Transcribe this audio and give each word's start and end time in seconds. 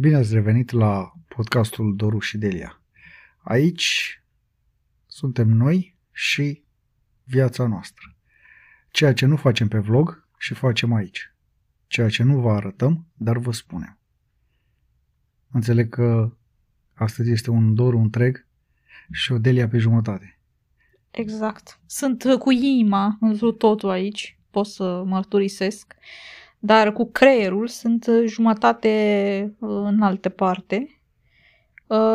Bine 0.00 0.16
ați 0.16 0.32
revenit 0.34 0.70
la 0.70 1.12
podcastul 1.28 1.96
Doru 1.96 2.18
și 2.18 2.38
Delia. 2.38 2.82
Aici 3.38 4.22
suntem 5.06 5.48
noi 5.48 5.96
și 6.12 6.62
viața 7.24 7.66
noastră. 7.66 8.16
Ceea 8.90 9.12
ce 9.12 9.26
nu 9.26 9.36
facem 9.36 9.68
pe 9.68 9.78
vlog 9.78 10.28
și 10.38 10.54
facem 10.54 10.92
aici. 10.92 11.34
Ceea 11.86 12.08
ce 12.08 12.22
nu 12.22 12.40
vă 12.40 12.50
arătăm, 12.50 13.06
dar 13.14 13.38
vă 13.38 13.52
spunem. 13.52 13.98
Înțeleg 15.50 15.88
că 15.88 16.36
astăzi 16.94 17.30
este 17.30 17.50
un 17.50 17.74
Doru 17.74 17.98
întreg 17.98 18.46
și 19.10 19.32
o 19.32 19.38
Delia 19.38 19.68
pe 19.68 19.78
jumătate. 19.78 20.38
Exact. 21.10 21.80
Sunt 21.86 22.24
uh, 22.24 22.38
cu 22.38 22.50
inima 22.50 23.16
întru 23.20 23.52
totul 23.52 23.88
aici, 23.88 24.38
pot 24.50 24.66
să 24.66 25.02
mărturisesc, 25.06 25.94
dar 26.62 26.92
cu 26.92 27.10
creierul 27.10 27.66
sunt 27.66 28.06
uh, 28.06 28.22
jumătate 28.26 29.54
uh, 29.58 29.68
în 29.84 30.02
alte 30.02 30.28
parte. 30.28 30.94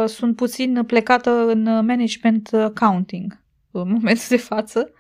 Sunt 0.05 0.35
puțin 0.35 0.83
plecată 0.87 1.47
în 1.47 1.63
management 1.63 2.53
accounting 2.53 3.43
în 3.71 3.91
momentul 3.97 4.25
de 4.29 4.37
față. 4.37 4.91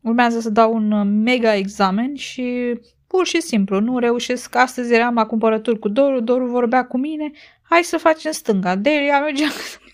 Urmează 0.00 0.40
să 0.40 0.50
dau 0.50 0.74
un 0.74 1.22
mega 1.22 1.54
examen 1.54 2.14
și 2.14 2.78
pur 3.06 3.26
și 3.26 3.40
simplu 3.40 3.80
nu 3.80 3.98
reușesc. 3.98 4.54
Astăzi 4.54 4.94
eram 4.94 5.14
la 5.14 5.26
cumpărături 5.26 5.78
cu 5.78 5.88
Doru, 5.88 6.20
Doru 6.20 6.46
vorbea 6.46 6.86
cu 6.86 6.98
mine, 6.98 7.30
hai 7.62 7.82
să 7.82 7.96
facem 7.96 8.32
stânga. 8.32 8.76
Delia 8.76 9.20
mergea 9.20 9.48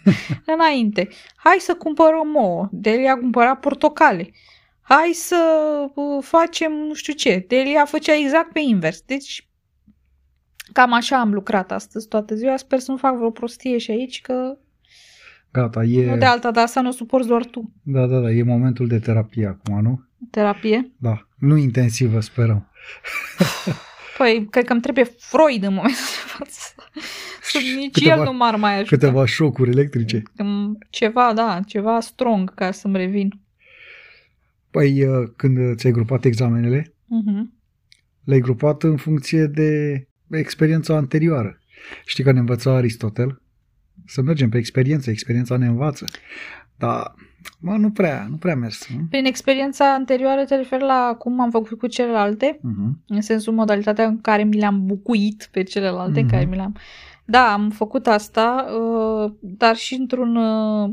înainte. 0.54 1.08
Hai 1.36 1.56
să 1.58 1.74
cumpărăm 1.74 2.34
ouă. 2.36 2.68
Delia 2.70 3.16
cumpăra 3.16 3.56
portocale. 3.56 4.30
Hai 4.86 5.10
să 5.12 5.36
uh, 5.94 6.22
facem 6.24 6.72
nu 6.72 6.94
știu 6.94 7.12
ce. 7.12 7.44
Delia 7.48 7.84
făcea 7.84 8.14
exact 8.14 8.52
pe 8.52 8.60
invers. 8.60 9.00
Deci 9.00 9.48
cam 10.72 10.92
așa 10.92 11.20
am 11.20 11.32
lucrat 11.32 11.72
astăzi 11.72 12.08
toată 12.08 12.34
ziua. 12.34 12.56
Sper 12.56 12.78
să 12.78 12.90
nu 12.90 12.96
fac 12.96 13.16
vreo 13.16 13.30
prostie 13.30 13.78
și 13.78 13.90
aici 13.90 14.20
că 14.20 14.58
Gata, 15.54 15.84
e... 15.84 16.10
Nu 16.10 16.16
de 16.16 16.24
alta, 16.24 16.50
dar 16.50 16.64
asta 16.64 16.80
nu 16.80 16.88
o 16.88 16.92
suporți 16.92 17.28
doar 17.28 17.44
tu. 17.44 17.72
Da, 17.82 18.06
da, 18.06 18.18
da, 18.18 18.30
e 18.30 18.42
momentul 18.42 18.86
de 18.86 18.98
terapie 18.98 19.46
acum, 19.46 19.82
nu? 19.82 20.04
Terapie? 20.30 20.92
Da, 20.96 21.26
nu 21.38 21.56
intensivă, 21.56 22.20
sperăm. 22.20 22.70
Păi, 24.18 24.46
cred 24.50 24.64
că 24.64 24.72
îmi 24.72 24.80
trebuie 24.80 25.04
Freud 25.04 25.62
în 25.62 25.74
momentul 25.74 25.96
de 25.96 26.44
față. 26.44 26.74
Nici 27.78 27.92
câteva, 27.92 28.16
el 28.16 28.22
nu 28.22 28.32
m-ar 28.32 28.56
mai 28.56 28.74
ajuta. 28.74 28.96
Câteva 28.96 29.24
șocuri 29.26 29.70
electrice. 29.70 30.22
Ceva, 30.90 31.32
da, 31.32 31.60
ceva 31.66 32.00
strong 32.00 32.54
ca 32.54 32.70
să-mi 32.70 32.96
revin. 32.96 33.43
Păi, 34.74 35.04
uh, 35.04 35.28
când 35.36 35.76
ți-ai 35.76 35.92
grupat 35.92 36.24
examenele, 36.24 36.82
uh-huh. 36.82 37.42
le-ai 38.24 38.40
grupat 38.40 38.82
în 38.82 38.96
funcție 38.96 39.46
de 39.46 40.04
experiența 40.30 40.96
anterioară. 40.96 41.58
Știi 42.04 42.24
că 42.24 42.32
ne 42.32 42.38
învăța 42.38 42.70
Aristotel? 42.70 43.42
Să 44.06 44.22
mergem 44.22 44.48
pe 44.48 44.58
experiență, 44.58 45.10
experiența 45.10 45.56
ne 45.56 45.66
învață. 45.66 46.04
Dar 46.76 47.14
Mă, 47.60 47.76
nu 47.76 47.90
prea, 47.90 48.26
nu 48.30 48.36
prea 48.36 48.54
mers. 48.54 48.88
Nu? 48.88 49.06
Prin 49.10 49.24
experiența 49.24 49.92
anterioară 49.92 50.44
te 50.44 50.56
referi 50.56 50.82
la 50.82 51.16
cum 51.18 51.40
am 51.40 51.50
făcut 51.50 51.78
cu 51.78 51.86
celelalte, 51.86 52.56
uh-huh. 52.56 53.06
în 53.06 53.20
sensul 53.20 53.52
modalitatea 53.52 54.06
în 54.06 54.20
care 54.20 54.44
mi 54.44 54.56
le-am 54.56 54.86
bucuit 54.86 55.48
pe 55.50 55.62
celelalte, 55.62 56.20
uh-huh. 56.20 56.22
în 56.22 56.28
care 56.28 56.44
mi 56.44 56.56
le-am... 56.56 56.76
Da, 57.24 57.52
am 57.52 57.70
făcut 57.70 58.06
asta, 58.06 58.66
uh, 58.80 59.32
dar 59.40 59.76
și 59.76 59.94
într-un, 59.94 60.36
uh, 60.36 60.90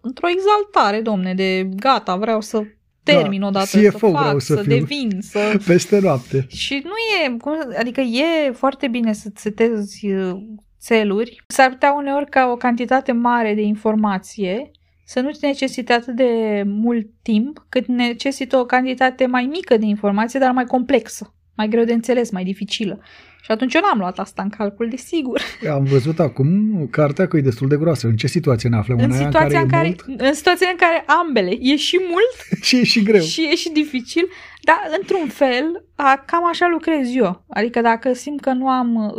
într-o 0.00 0.28
exaltare, 0.28 1.00
domne, 1.00 1.34
de 1.34 1.68
gata, 1.76 2.16
vreau 2.16 2.40
să 2.40 2.62
termin 3.02 3.40
da, 3.40 3.46
odată, 3.46 3.78
CFO 3.78 3.90
să 3.90 3.98
fac, 3.98 4.20
vreau 4.20 4.38
să, 4.38 4.54
să 4.54 4.62
devin, 4.62 5.18
să... 5.20 5.60
Peste 5.66 5.98
noapte. 5.98 6.46
Și 6.48 6.82
nu 6.84 6.90
e, 7.24 7.36
cum, 7.36 7.52
adică 7.78 8.00
e 8.00 8.52
foarte 8.52 8.88
bine 8.88 9.12
să 9.12 9.30
setezi 9.34 10.10
uh, 10.10 10.36
țeluri. 10.80 11.42
S-ar 11.46 11.70
putea 11.70 11.92
uneori 11.92 12.30
ca 12.30 12.48
o 12.52 12.56
cantitate 12.56 13.12
mare 13.12 13.54
de 13.54 13.62
informație 13.62 14.70
să 15.04 15.20
nu-ți 15.20 15.44
necesite 15.44 15.92
atât 15.92 16.14
de 16.14 16.62
mult 16.66 17.06
timp, 17.22 17.66
cât 17.68 17.86
necesită 17.86 18.56
o 18.56 18.64
cantitate 18.64 19.26
mai 19.26 19.44
mică 19.44 19.76
de 19.76 19.86
informație, 19.86 20.40
dar 20.40 20.52
mai 20.52 20.64
complexă, 20.64 21.34
mai 21.54 21.68
greu 21.68 21.84
de 21.84 21.92
înțeles, 21.92 22.30
mai 22.30 22.44
dificilă. 22.44 23.00
Și 23.42 23.50
atunci 23.50 23.74
eu 23.74 23.80
n-am 23.80 23.98
luat 23.98 24.18
asta 24.18 24.42
în 24.42 24.48
calcul, 24.48 24.88
desigur. 24.88 25.40
Am 25.76 25.84
văzut 25.84 26.18
acum 26.18 26.86
cartea 26.90 27.28
că 27.28 27.36
e 27.36 27.40
destul 27.40 27.68
de 27.68 27.76
groasă. 27.76 28.06
În 28.06 28.16
ce 28.16 28.26
situație 28.26 28.68
ne 28.68 28.76
aflăm? 28.76 28.98
În, 28.98 29.12
situația 29.12 29.60
în, 29.60 29.68
care, 29.68 29.86
în, 29.86 29.94
care, 29.94 30.28
în 30.28 30.34
situația 30.34 30.68
în 30.70 30.76
care 30.76 31.04
ambele. 31.06 31.56
E 31.60 31.76
și 31.76 32.00
mult 32.08 32.62
și 32.66 32.76
e 32.76 32.84
și 32.84 33.02
greu. 33.02 33.22
Și 33.22 33.48
e 33.52 33.54
și 33.54 33.70
dificil, 33.70 34.28
dar 34.62 34.78
într-un 34.98 35.28
fel, 35.28 35.84
a, 35.94 36.22
cam 36.26 36.46
așa 36.48 36.66
lucrez 36.70 37.14
eu. 37.14 37.44
Adică 37.48 37.80
dacă 37.80 38.12
simt 38.12 38.40
că 38.40 38.52
nu 38.52 38.68
am 38.68 39.14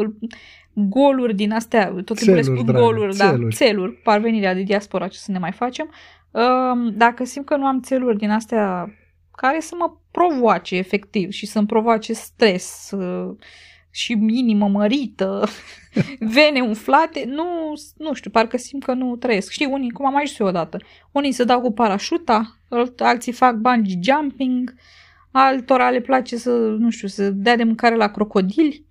goluri 0.73 1.35
din 1.35 1.51
astea, 1.51 1.93
tot 2.05 2.17
timpul 2.17 2.35
le 2.35 2.41
spun 2.41 2.65
goluri, 2.65 3.15
da, 3.15 3.29
țeluri. 3.29 3.55
țeluri, 3.55 3.91
parvenirea 3.91 4.53
de 4.53 4.61
diaspora, 4.61 5.07
ce 5.07 5.17
să 5.17 5.31
ne 5.31 5.37
mai 5.37 5.51
facem. 5.51 5.89
Um, 6.31 6.93
dacă 6.97 7.23
simt 7.23 7.45
că 7.45 7.55
nu 7.55 7.65
am 7.65 7.81
țeluri 7.81 8.17
din 8.17 8.29
astea 8.29 8.93
care 9.35 9.59
să 9.59 9.75
mă 9.77 9.91
provoace 10.11 10.75
efectiv 10.75 11.31
și 11.31 11.45
să-mi 11.45 11.67
provoace 11.67 12.13
stres 12.13 12.91
uh, 12.91 13.35
și 13.91 14.11
inimă 14.27 14.67
mărită, 14.67 15.47
vene 16.35 16.61
umflate, 16.61 17.23
nu, 17.27 17.73
nu 17.97 18.13
știu, 18.13 18.29
parcă 18.29 18.57
simt 18.57 18.83
că 18.83 18.93
nu 18.93 19.15
trăiesc. 19.15 19.51
Știi, 19.51 19.65
unii, 19.65 19.91
cum 19.91 20.05
am 20.05 20.13
mai 20.13 20.25
zis 20.27 20.39
eu 20.39 20.47
odată, 20.47 20.77
unii 21.11 21.31
se 21.31 21.43
dau 21.43 21.61
cu 21.61 21.71
parașuta, 21.71 22.57
alții 22.97 23.31
fac 23.31 23.55
bungee 23.55 23.99
jumping, 24.01 24.73
altora 25.31 25.89
le 25.89 26.01
place 26.01 26.37
să, 26.37 26.51
nu 26.79 26.89
știu, 26.89 27.07
să 27.07 27.29
dea 27.29 27.55
de 27.55 27.63
mâncare 27.63 27.95
la 27.95 28.11
crocodili 28.11 28.89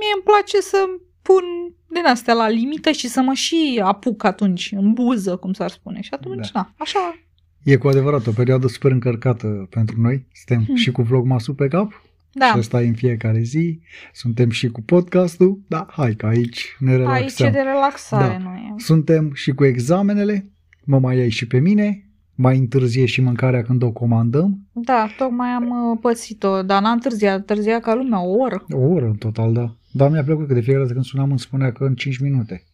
mie 0.00 0.12
îmi 0.14 0.26
place 0.30 0.60
să 0.60 0.78
pun 1.22 1.44
din 1.86 2.06
astea 2.06 2.34
la 2.34 2.48
limită 2.48 2.90
și 2.90 3.08
să 3.08 3.20
mă 3.20 3.32
și 3.32 3.80
apuc 3.84 4.24
atunci, 4.24 4.72
în 4.76 4.92
buză, 4.92 5.36
cum 5.36 5.52
s-ar 5.52 5.70
spune. 5.70 6.00
Și 6.00 6.10
atunci, 6.12 6.50
da, 6.50 6.60
na, 6.60 6.74
așa. 6.76 7.18
E 7.62 7.76
cu 7.76 7.88
adevărat 7.88 8.26
o 8.26 8.30
perioadă 8.30 8.66
super 8.66 8.90
încărcată 8.90 9.66
pentru 9.70 10.00
noi. 10.00 10.26
Suntem 10.32 10.64
hmm. 10.64 10.74
și 10.74 10.90
cu 10.90 11.02
vlogmasul 11.02 11.54
pe 11.54 11.68
cap. 11.68 12.02
Da. 12.32 12.46
Și 12.46 12.58
asta 12.58 12.78
în 12.78 12.94
fiecare 12.94 13.40
zi. 13.40 13.80
Suntem 14.12 14.50
și 14.50 14.68
cu 14.68 14.82
podcastul. 14.82 15.60
Da, 15.68 15.86
hai 15.90 16.14
că 16.14 16.26
aici 16.26 16.76
ne 16.78 16.96
relaxăm. 16.96 17.22
Aici 17.22 17.40
e 17.40 17.58
de 17.58 17.62
relaxare, 17.62 18.32
da. 18.32 18.38
noi. 18.38 18.74
Suntem 18.76 19.32
și 19.34 19.52
cu 19.52 19.64
examenele. 19.64 20.50
Mă 20.84 20.98
mai 20.98 21.16
ai 21.16 21.28
și 21.28 21.46
pe 21.46 21.58
mine 21.58 22.02
mai 22.34 22.58
întârzie 22.58 23.06
și 23.06 23.20
mâncarea 23.20 23.62
când 23.62 23.82
o 23.82 23.90
comandăm. 23.90 24.66
Da, 24.72 25.08
tocmai 25.16 25.48
am 25.48 25.90
uh, 25.90 25.98
pățit-o, 26.00 26.62
dar 26.62 26.82
n-am 26.82 26.92
întârziat, 26.92 27.36
întârzia 27.36 27.80
ca 27.80 27.94
lumea 27.94 28.20
o 28.20 28.30
oră. 28.30 28.64
O 28.70 28.78
oră 28.78 29.04
în 29.04 29.16
total, 29.16 29.52
da. 29.52 29.76
Dar 29.92 30.10
mi-a 30.10 30.24
plăcut 30.24 30.46
că 30.46 30.54
de 30.54 30.60
fiecare 30.60 30.82
dată 30.82 30.92
când 30.92 31.04
sunam 31.04 31.30
îmi 31.30 31.38
spunea 31.38 31.72
că 31.72 31.84
în 31.84 31.94
5 31.94 32.18
minute. 32.18 32.64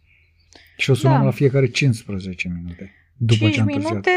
Și 0.76 0.90
o 0.90 0.94
sunam 0.94 1.18
da. 1.18 1.24
la 1.24 1.30
fiecare 1.30 1.66
15 1.66 2.52
minute. 2.56 2.92
După 3.16 3.44
5 3.44 3.54
ce 3.54 3.60
am 3.60 3.66
minute 3.66 4.00
pe, 4.00 4.12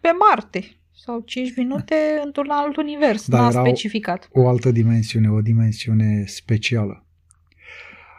pe 0.00 0.08
Marte 0.30 0.64
sau 0.94 1.22
5 1.24 1.56
minute 1.56 1.94
într-un 2.24 2.48
alt 2.50 2.76
univers, 2.76 3.28
da, 3.28 3.40
n-a 3.40 3.50
specificat. 3.50 4.28
O, 4.32 4.40
o 4.40 4.48
altă 4.48 4.70
dimensiune, 4.70 5.30
o 5.30 5.40
dimensiune 5.40 6.24
specială. 6.26 7.06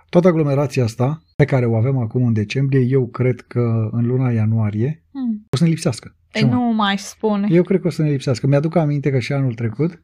Toată 0.09 0.27
aglomerația 0.27 0.83
asta 0.83 1.23
pe 1.35 1.45
care 1.45 1.65
o 1.65 1.75
avem 1.75 1.97
acum 1.97 2.25
în 2.25 2.33
decembrie, 2.33 2.79
eu 2.79 3.07
cred 3.07 3.41
că 3.41 3.89
în 3.91 4.05
luna 4.05 4.31
ianuarie 4.31 5.03
hmm. 5.11 5.47
o 5.49 5.57
să 5.57 5.63
ne 5.63 5.69
lipsească. 5.69 6.15
Ei, 6.33 6.43
nu 6.43 6.61
mai 6.61 6.97
spune. 6.97 7.47
Eu 7.51 7.63
cred 7.63 7.81
că 7.81 7.87
o 7.87 7.89
să 7.89 8.01
ne 8.01 8.09
lipsească. 8.09 8.47
Mi-aduc 8.47 8.75
aminte 8.75 9.11
că 9.11 9.19
și 9.19 9.33
anul 9.33 9.53
trecut, 9.53 10.01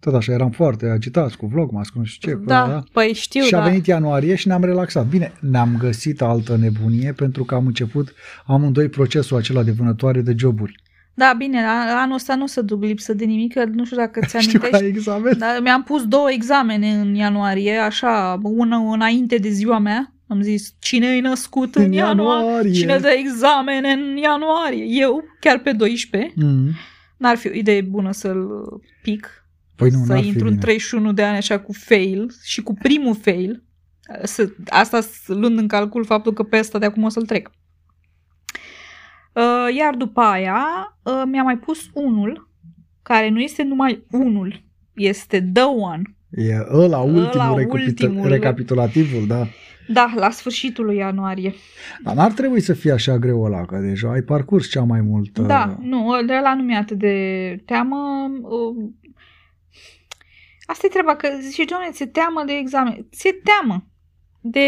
tot 0.00 0.14
așa, 0.14 0.32
eram 0.32 0.50
foarte 0.50 0.86
agitați 0.86 1.36
cu 1.36 1.46
vlogmas, 1.46 1.88
cu 1.88 1.98
nu 1.98 2.04
știu 2.04 2.30
ce. 2.30 2.38
Da, 2.44 2.66
da? 2.66 2.82
păi 2.92 3.12
știu, 3.14 3.42
Și 3.42 3.54
a 3.54 3.58
da. 3.58 3.64
venit 3.64 3.86
ianuarie 3.86 4.34
și 4.34 4.46
ne-am 4.46 4.64
relaxat. 4.64 5.06
Bine, 5.06 5.32
ne-am 5.40 5.76
găsit 5.78 6.22
altă 6.22 6.56
nebunie 6.56 7.12
pentru 7.12 7.44
că 7.44 7.54
am 7.54 7.66
început 7.66 8.14
amândoi 8.46 8.88
procesul 8.88 9.36
acela 9.36 9.62
de 9.62 9.70
vânătoare 9.70 10.20
de 10.20 10.34
joburi. 10.36 10.82
Da, 11.14 11.34
bine, 11.38 11.64
anul 11.96 12.14
ăsta 12.14 12.34
nu 12.34 12.42
o 12.42 12.46
să 12.46 12.62
duc 12.62 12.82
lipsă 12.82 13.14
de 13.14 13.24
nimic, 13.24 13.52
că 13.52 13.64
nu 13.64 13.84
știu 13.84 13.96
dacă 13.96 14.20
ți 14.26 14.36
amintești. 14.36 14.76
Știu 14.76 14.86
examen. 14.86 15.38
Dar 15.38 15.60
mi-am 15.62 15.82
pus 15.82 16.06
două 16.06 16.30
examene 16.30 16.90
în 16.90 17.14
ianuarie, 17.14 17.76
așa, 17.76 18.40
una 18.42 18.76
înainte 18.76 19.36
de 19.36 19.48
ziua 19.48 19.78
mea. 19.78 20.14
Am 20.26 20.40
zis, 20.40 20.74
cine 20.78 21.06
e 21.06 21.20
născut 21.20 21.74
în, 21.74 21.82
în 21.82 21.92
ianuarie? 21.92 22.44
ianuarie? 22.44 22.72
Cine 22.72 22.98
dă 22.98 23.08
examene 23.08 23.90
în 23.90 24.16
ianuarie? 24.16 24.84
Eu, 24.88 25.24
chiar 25.40 25.58
pe 25.58 25.72
12. 25.72 26.32
Mm. 26.34 26.70
N-ar 27.16 27.36
fi 27.36 27.48
o 27.48 27.52
idee 27.52 27.80
bună 27.80 28.12
să-l 28.12 28.48
pic. 29.02 29.46
Păi 29.76 29.90
nu, 29.90 30.04
să 30.04 30.14
intru 30.14 30.46
în 30.46 30.58
31 30.58 31.12
de 31.12 31.22
ani 31.22 31.36
așa 31.36 31.58
cu 31.58 31.72
fail 31.72 32.34
și 32.44 32.62
cu 32.62 32.74
primul 32.74 33.14
fail. 33.14 33.62
Asta 34.66 35.00
luând 35.26 35.58
în 35.58 35.66
calcul 35.66 36.04
faptul 36.04 36.32
că 36.32 36.42
pe 36.42 36.56
asta 36.56 36.78
de 36.78 36.86
acum 36.86 37.02
o 37.02 37.08
să-l 37.08 37.26
trec. 37.26 37.50
Uh, 39.32 39.74
iar 39.76 39.94
după 39.94 40.20
aia 40.20 40.66
uh, 41.02 41.22
mi-a 41.26 41.42
mai 41.42 41.58
pus 41.58 41.90
unul, 41.92 42.50
care 43.02 43.28
nu 43.28 43.40
este 43.40 43.62
numai 43.62 44.06
unul, 44.10 44.62
este 44.94 45.50
The 45.52 45.62
One. 45.62 46.02
E 46.30 46.66
ăla 46.72 46.98
ultimul, 46.98 47.30
ăla 47.32 47.50
ultimul 47.50 48.28
recapitulativul, 48.28 49.26
da. 49.26 49.46
Da, 49.88 50.12
la 50.16 50.30
sfârșitul 50.30 50.84
lui 50.84 50.96
ianuarie. 50.96 51.54
Dar 52.04 52.14
n-ar 52.14 52.32
trebui 52.32 52.60
să 52.60 52.72
fie 52.72 52.92
așa 52.92 53.18
greu 53.18 53.42
ăla, 53.42 53.64
că 53.64 53.78
deja 53.78 54.10
ai 54.10 54.22
parcurs 54.22 54.70
cea 54.70 54.82
mai 54.82 55.00
mult. 55.00 55.38
Da, 55.38 55.76
nu, 55.80 56.22
de 56.26 56.38
la 56.42 56.54
nu 56.54 56.62
mi 56.62 56.76
atât 56.76 56.98
de 56.98 57.62
teamă. 57.64 58.30
Uh, 58.42 58.90
Asta 60.66 60.86
e 60.86 60.88
treaba, 60.88 61.16
că 61.16 61.28
zice, 61.40 61.64
doamne, 61.64 61.90
ți 61.90 62.06
teamă 62.06 62.42
de 62.46 62.52
examen. 62.52 63.06
Ți 63.12 63.34
teamă 63.44 63.86
de, 64.40 64.66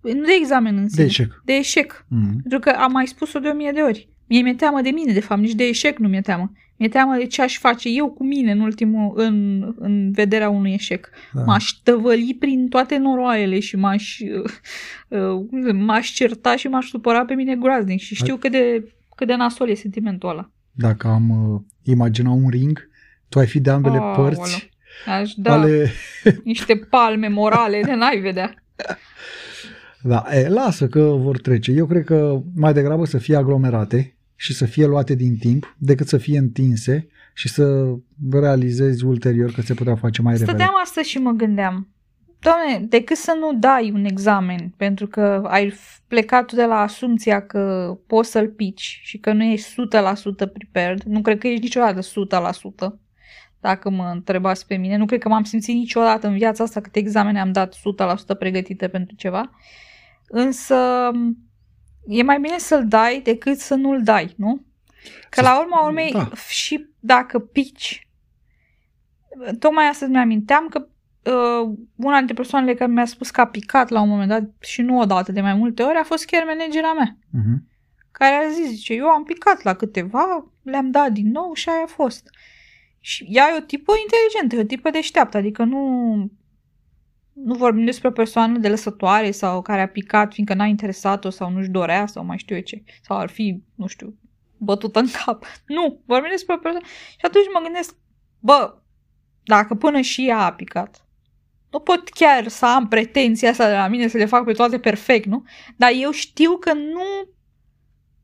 nu 0.00 0.24
de 0.24 0.36
examen 0.40 0.76
în 0.76 0.88
sine. 0.88 1.02
De 1.02 1.08
eșec. 1.08 1.42
De 1.44 1.52
eșec. 1.52 2.04
Mm. 2.08 2.38
Pentru 2.40 2.58
că 2.58 2.70
am 2.70 2.92
mai 2.92 3.06
spus-o 3.06 3.38
de 3.38 3.48
o 3.48 3.54
mie 3.54 3.72
de 3.74 3.80
ori. 3.80 4.08
Mie 4.26 4.42
mi-e 4.42 4.54
teamă 4.54 4.80
de 4.80 4.90
mine, 4.90 5.12
de 5.12 5.20
fapt, 5.20 5.40
nici 5.40 5.54
de 5.54 5.64
eșec 5.64 5.98
nu 5.98 6.08
mi-e 6.08 6.20
teamă. 6.20 6.52
Mi-e 6.76 6.88
teamă 6.88 7.16
de 7.16 7.26
ce 7.26 7.42
aș 7.42 7.58
face 7.58 7.88
eu 7.88 8.10
cu 8.10 8.24
mine 8.24 8.52
în 8.52 8.60
ultimul, 8.60 9.12
în, 9.16 9.62
în 9.78 10.12
vederea 10.12 10.48
unui 10.48 10.72
eșec. 10.72 11.10
Da. 11.32 11.42
M-aș 11.42 11.70
tăvăli 11.82 12.36
prin 12.38 12.68
toate 12.68 12.96
noroaiele 12.96 13.58
și 13.58 13.76
m-aș, 13.76 14.18
uh, 15.08 15.72
m-aș 15.72 16.10
certa 16.10 16.56
și 16.56 16.68
m-aș 16.68 16.86
supăra 16.86 17.24
pe 17.24 17.34
mine 17.34 17.56
groaznic 17.56 18.00
și 18.00 18.14
știu 18.14 18.36
cât 18.36 18.50
de, 18.50 18.92
cât 19.16 19.26
de 19.26 19.34
nasol 19.34 19.68
e 19.68 19.74
sentimentul 19.74 20.28
ăla. 20.28 20.50
Dacă 20.72 21.06
am 21.06 21.52
uh, 21.52 21.60
imaginat 21.82 22.32
un 22.32 22.48
ring, 22.48 22.88
tu 23.28 23.38
ai 23.38 23.46
fi 23.46 23.60
de 23.60 23.70
ambele 23.70 23.98
oh, 23.98 24.12
părți 24.16 24.70
Aș 25.06 25.32
da 25.36 25.52
ale... 25.52 25.90
niște 26.44 26.76
palme 26.76 27.28
morale 27.28 27.82
de 27.84 27.94
n-ai 27.94 28.20
vedea. 28.20 28.54
Da, 30.02 30.24
e, 30.30 30.48
lasă 30.48 30.86
că 30.86 31.02
vor 31.02 31.38
trece. 31.38 31.72
Eu 31.72 31.86
cred 31.86 32.04
că 32.04 32.42
mai 32.54 32.72
degrabă 32.72 33.04
să 33.04 33.18
fie 33.18 33.36
aglomerate 33.36 34.16
și 34.34 34.54
să 34.54 34.64
fie 34.64 34.86
luate 34.86 35.14
din 35.14 35.36
timp 35.36 35.76
decât 35.78 36.08
să 36.08 36.16
fie 36.16 36.38
întinse 36.38 37.08
și 37.34 37.48
să 37.48 37.94
realizezi 38.30 39.04
ulterior 39.04 39.52
că 39.52 39.60
se 39.60 39.74
putea 39.74 39.94
face 39.94 40.22
mai 40.22 40.32
repede. 40.32 40.50
Stăteam 40.50 40.74
asta 40.82 41.02
și 41.02 41.18
mă 41.18 41.30
gândeam. 41.30 41.88
Doamne, 42.40 42.86
decât 42.88 43.16
să 43.16 43.36
nu 43.40 43.58
dai 43.58 43.90
un 43.94 44.04
examen 44.04 44.72
pentru 44.76 45.06
că 45.06 45.42
ai 45.46 45.72
plecat 46.08 46.46
tu 46.46 46.54
de 46.54 46.64
la 46.64 46.80
asumția 46.80 47.46
că 47.46 47.94
poți 48.06 48.30
să-l 48.30 48.48
pici 48.48 49.00
și 49.02 49.18
că 49.18 49.32
nu 49.32 49.44
ești 49.44 49.74
100% 50.46 50.52
prepared, 50.52 51.02
nu 51.02 51.20
cred 51.20 51.38
că 51.38 51.46
ești 51.46 51.62
niciodată 51.62 52.00
100%, 52.00 52.02
dacă 53.60 53.90
mă 53.90 54.10
întrebați 54.14 54.66
pe 54.66 54.76
mine. 54.76 54.96
Nu 54.96 55.06
cred 55.06 55.20
că 55.20 55.28
m-am 55.28 55.44
simțit 55.44 55.74
niciodată 55.74 56.26
în 56.26 56.34
viața 56.34 56.64
asta 56.64 56.80
câte 56.80 56.98
examene 56.98 57.40
am 57.40 57.52
dat 57.52 57.74
100% 58.34 58.38
pregătite 58.38 58.88
pentru 58.88 59.14
ceva. 59.16 59.50
Însă 60.32 61.10
e 62.06 62.22
mai 62.22 62.40
bine 62.40 62.58
să-l 62.58 62.88
dai 62.88 63.20
decât 63.24 63.58
să 63.58 63.74
nu-l 63.74 64.02
dai, 64.02 64.34
nu? 64.36 64.60
Că 65.30 65.40
la 65.40 65.60
urma 65.60 65.84
urmei 65.84 66.12
da. 66.12 66.30
și 66.48 66.86
dacă 67.00 67.38
pici, 67.38 68.08
tocmai 69.58 69.88
astăzi 69.88 70.10
mi-aminteam 70.10 70.68
că 70.68 70.86
uh, 71.30 71.76
una 71.96 72.16
dintre 72.16 72.34
persoanele 72.34 72.74
care 72.74 72.90
mi-a 72.90 73.04
spus 73.04 73.30
că 73.30 73.40
a 73.40 73.46
picat 73.46 73.88
la 73.88 74.00
un 74.00 74.08
moment 74.08 74.28
dat 74.28 74.42
și 74.60 74.82
nu 74.82 74.98
odată 74.98 75.32
de 75.32 75.40
mai 75.40 75.54
multe 75.54 75.82
ori 75.82 75.98
a 75.98 76.04
fost 76.04 76.24
chiar 76.24 76.44
managera 76.44 76.92
mea. 76.92 77.16
Uh-huh. 77.16 77.68
Care 78.10 78.34
a 78.34 78.48
zis, 78.48 78.66
zice, 78.66 78.94
eu 78.94 79.06
am 79.06 79.24
picat 79.24 79.62
la 79.62 79.74
câteva, 79.74 80.50
le-am 80.62 80.90
dat 80.90 81.12
din 81.12 81.30
nou 81.30 81.52
și 81.54 81.68
aia 81.68 81.82
a 81.82 81.86
fost. 81.86 82.30
Și 83.00 83.26
ea 83.28 83.48
e 83.52 83.58
o 83.58 83.60
tipă 83.60 83.92
inteligentă, 84.02 84.56
e 84.56 84.60
o 84.60 84.74
tipă 84.76 84.90
deșteaptă, 84.90 85.36
adică 85.36 85.64
nu, 85.64 86.14
nu 87.44 87.54
vorbim 87.54 87.84
despre 87.84 88.08
o 88.08 88.12
persoană 88.12 88.58
de 88.58 88.68
lăsătoare 88.68 89.30
sau 89.30 89.62
care 89.62 89.80
a 89.80 89.88
picat 89.88 90.32
fiindcă 90.32 90.54
n-a 90.54 90.64
interesat-o 90.64 91.30
sau 91.30 91.50
nu-și 91.50 91.68
dorea 91.68 92.06
sau 92.06 92.24
mai 92.24 92.38
știu 92.38 92.56
eu 92.56 92.62
ce, 92.62 92.82
sau 93.02 93.18
ar 93.18 93.28
fi, 93.28 93.62
nu 93.74 93.86
știu, 93.86 94.18
bătută 94.56 94.98
în 94.98 95.08
cap. 95.24 95.44
Nu, 95.66 96.02
vorbim 96.06 96.30
despre 96.30 96.54
o 96.54 96.58
persoană. 96.58 96.86
Și 97.10 97.26
atunci 97.26 97.46
mă 97.54 97.60
gândesc, 97.62 97.96
bă, 98.38 98.74
dacă 99.42 99.74
până 99.74 100.00
și 100.00 100.28
ea 100.28 100.38
a 100.38 100.52
picat, 100.52 101.04
nu 101.70 101.80
pot 101.80 102.08
chiar 102.08 102.48
să 102.48 102.66
am 102.66 102.88
pretenția 102.88 103.50
asta 103.50 103.68
de 103.68 103.74
la 103.74 103.88
mine 103.88 104.08
să 104.08 104.16
le 104.16 104.24
fac 104.24 104.44
pe 104.44 104.52
toate 104.52 104.78
perfect, 104.78 105.26
nu? 105.26 105.44
Dar 105.76 105.90
eu 105.94 106.10
știu 106.10 106.56
că 106.56 106.72
nu 106.72 107.28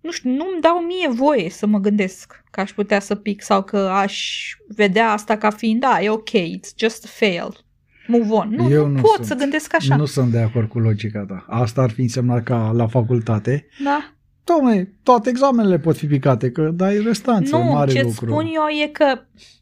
nu 0.01 0.13
știu, 0.13 0.31
nu-mi 0.31 0.61
dau 0.61 0.79
mie 0.81 1.09
voie 1.09 1.51
să 1.51 1.67
mă 1.67 1.79
gândesc 1.79 2.43
că 2.51 2.61
aș 2.61 2.73
putea 2.73 3.01
să 3.01 3.15
pic 3.15 3.43
sau 3.43 3.63
că 3.63 3.79
aș 3.79 4.49
vedea 4.69 5.11
asta 5.11 5.37
ca 5.39 5.51
fiind, 5.51 5.81
da, 5.81 6.03
e 6.03 6.11
ok, 6.11 6.31
it's 6.31 6.77
just 6.77 7.05
a 7.05 7.09
fail. 7.09 7.66
Move 8.07 8.29
on. 8.29 8.49
Nu, 8.49 8.71
Eu 8.71 8.87
nu, 8.87 8.93
nu 8.93 9.01
pot 9.01 9.15
sunt, 9.15 9.27
să 9.27 9.35
gândesc 9.35 9.75
așa. 9.75 9.97
Nu 9.97 10.05
sunt 10.05 10.33
de 10.33 10.41
acord 10.41 10.69
cu 10.69 10.79
logica 10.79 11.25
ta. 11.25 11.45
Asta 11.49 11.83
ar 11.83 11.91
fi 11.91 12.01
însemnat 12.01 12.43
ca 12.43 12.71
la 12.75 12.87
facultate. 12.87 13.67
Da. 13.85 14.15
Tocmai, 14.45 14.89
toate 15.03 15.29
examenele 15.29 15.79
pot 15.79 15.97
fi 15.97 16.07
picate, 16.07 16.51
că 16.51 16.71
dai 16.75 17.03
restanță, 17.03 17.57
nu, 17.57 17.63
mare 17.63 17.93
ce 17.93 18.03
lucru. 18.03 18.27
spun 18.27 18.47
eu 18.47 18.69
e 18.83 18.87
că 18.87 19.05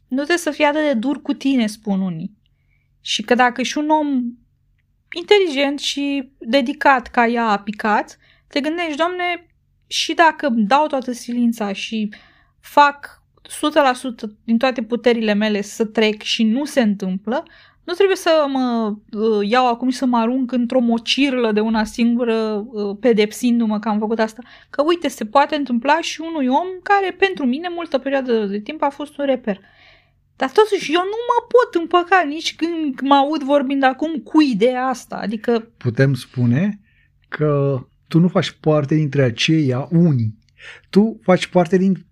nu 0.07 0.15
trebuie 0.15 0.37
să 0.37 0.51
fii 0.51 0.65
atât 0.65 0.81
de 0.81 0.93
dur 0.93 1.21
cu 1.21 1.33
tine, 1.33 1.67
spun 1.67 2.01
unii. 2.01 2.37
Și 3.01 3.21
că 3.21 3.35
dacă 3.35 3.61
și 3.61 3.77
un 3.77 3.89
om 3.89 4.07
inteligent 5.13 5.79
și 5.79 6.31
dedicat 6.37 7.07
ca 7.07 7.27
ea 7.27 7.45
a 7.45 7.59
picat, 7.59 8.17
te 8.47 8.59
gândești, 8.59 8.97
domne, 8.97 9.47
și 9.87 10.13
dacă 10.13 10.47
îmi 10.47 10.65
dau 10.65 10.87
toată 10.87 11.11
silința 11.11 11.73
și 11.73 12.09
fac 12.59 13.21
100% 13.47 13.49
din 14.43 14.57
toate 14.57 14.83
puterile 14.83 15.33
mele 15.33 15.61
să 15.61 15.85
trec 15.85 16.21
și 16.21 16.43
nu 16.43 16.65
se 16.65 16.81
întâmplă, 16.81 17.43
nu 17.85 17.93
trebuie 17.93 18.15
să 18.15 18.45
mă 18.47 18.95
uh, 19.11 19.49
iau 19.49 19.67
acum 19.67 19.89
și 19.89 19.97
să 19.97 20.05
mă 20.05 20.17
arunc 20.17 20.51
într-o 20.51 20.79
mocirlă 20.79 21.51
de 21.51 21.59
una 21.59 21.83
singură, 21.83 22.65
uh, 22.71 22.97
pedepsindu-mă 22.99 23.79
că 23.79 23.89
am 23.89 23.99
făcut 23.99 24.19
asta. 24.19 24.41
Că 24.69 24.83
uite, 24.85 25.07
se 25.07 25.25
poate 25.25 25.55
întâmpla 25.55 26.01
și 26.01 26.21
unui 26.21 26.47
om 26.47 26.67
care 26.83 27.15
pentru 27.19 27.45
mine 27.45 27.67
multă 27.69 27.97
perioadă 27.97 28.45
de 28.45 28.59
timp 28.59 28.81
a 28.81 28.89
fost 28.89 29.17
un 29.17 29.25
reper. 29.25 29.59
Dar 30.35 30.51
totuși 30.51 30.93
eu 30.93 31.01
nu 31.01 31.19
mă 31.27 31.47
pot 31.47 31.81
împăca 31.81 32.23
nici 32.27 32.55
când 32.55 32.99
mă 32.99 33.15
aud 33.15 33.43
vorbind 33.43 33.83
acum 33.83 34.15
cu 34.15 34.41
ideea 34.41 34.85
asta. 34.85 35.15
Adică... 35.15 35.71
Putem 35.77 36.13
spune 36.13 36.79
că 37.27 37.79
tu 38.07 38.19
nu 38.19 38.27
faci 38.27 38.51
parte 38.51 38.95
dintre 38.95 39.21
aceia 39.21 39.87
unii. 39.91 40.37
Tu 40.89 41.19
faci 41.23 41.47
parte 41.47 41.77
din 41.77 42.05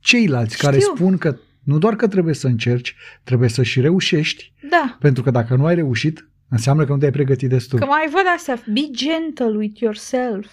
ceilalți 0.00 0.54
Știu. 0.54 0.68
care 0.68 0.80
spun 0.80 1.18
că 1.18 1.36
nu 1.64 1.78
doar 1.78 1.96
că 1.96 2.08
trebuie 2.08 2.34
să 2.34 2.46
încerci, 2.46 2.94
trebuie 3.24 3.48
să 3.48 3.62
și 3.62 3.80
reușești. 3.80 4.52
Da. 4.70 4.96
Pentru 5.00 5.22
că 5.22 5.30
dacă 5.30 5.54
nu 5.54 5.64
ai 5.64 5.74
reușit, 5.74 6.28
înseamnă 6.48 6.84
că 6.84 6.92
nu 6.92 6.98
te-ai 6.98 7.10
pregătit 7.10 7.48
destul. 7.48 7.78
Că 7.78 7.84
mai 7.84 8.08
văd 8.12 8.24
astea, 8.36 8.62
be 8.72 8.90
gentle 8.90 9.56
with 9.56 9.80
yourself. 9.80 10.50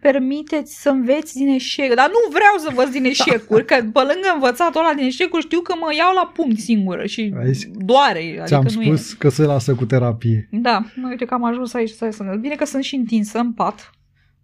Permiteți 0.00 0.80
să 0.82 0.88
înveți 0.88 1.34
din 1.34 1.48
eșec. 1.48 1.94
Dar 1.94 2.08
nu 2.08 2.30
vreau 2.30 2.54
să 2.58 2.66
învăț 2.68 2.88
din 2.88 3.04
eșecuri, 3.14 3.64
că 3.64 3.74
pe 3.74 4.00
lângă 4.00 4.30
învățatul 4.34 4.80
ăla 4.80 4.94
din 4.94 5.04
eșecuri 5.04 5.42
știu 5.42 5.60
că 5.60 5.74
mă 5.80 5.94
iau 5.96 6.14
la 6.14 6.32
punct 6.34 6.58
singură 6.58 7.06
și 7.06 7.34
Aici, 7.38 7.64
doare. 7.74 8.18
Adică 8.18 8.44
ți-am 8.44 8.68
spus 8.68 9.12
e. 9.12 9.16
că 9.18 9.28
se 9.28 9.42
lasă 9.42 9.74
cu 9.74 9.84
terapie. 9.84 10.48
Da, 10.50 10.84
uite 11.10 11.24
că 11.24 11.34
am 11.34 11.44
ajuns 11.44 11.74
aici. 11.74 11.90
Să 11.90 12.36
Bine 12.40 12.54
că 12.54 12.64
sunt 12.64 12.82
și 12.82 12.94
întinsă 12.94 13.38
în 13.38 13.52
pat 13.52 13.90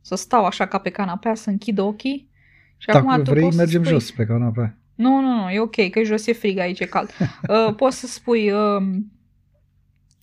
să 0.06 0.14
stau 0.14 0.44
așa 0.44 0.66
ca 0.66 0.78
pe 0.78 0.90
canapea, 0.90 1.34
să 1.34 1.50
închid 1.50 1.78
ochii. 1.78 2.30
Și 2.76 2.86
Dacă 2.86 3.06
acum 3.08 3.22
vrei, 3.22 3.50
mergem 3.56 3.82
spui, 3.82 3.92
jos 3.92 4.10
pe 4.10 4.24
canapea. 4.24 4.78
Nu, 4.96 5.20
nu, 5.20 5.34
nu, 5.34 5.50
e 5.50 5.60
ok, 5.60 5.90
că 5.90 6.02
jos 6.02 6.26
e 6.26 6.32
frig, 6.32 6.58
aici 6.58 6.80
e 6.80 6.84
cald. 6.84 7.10
uh, 7.48 7.74
poți 7.74 7.98
să 7.98 8.06
spui, 8.06 8.50
uh, 8.50 8.82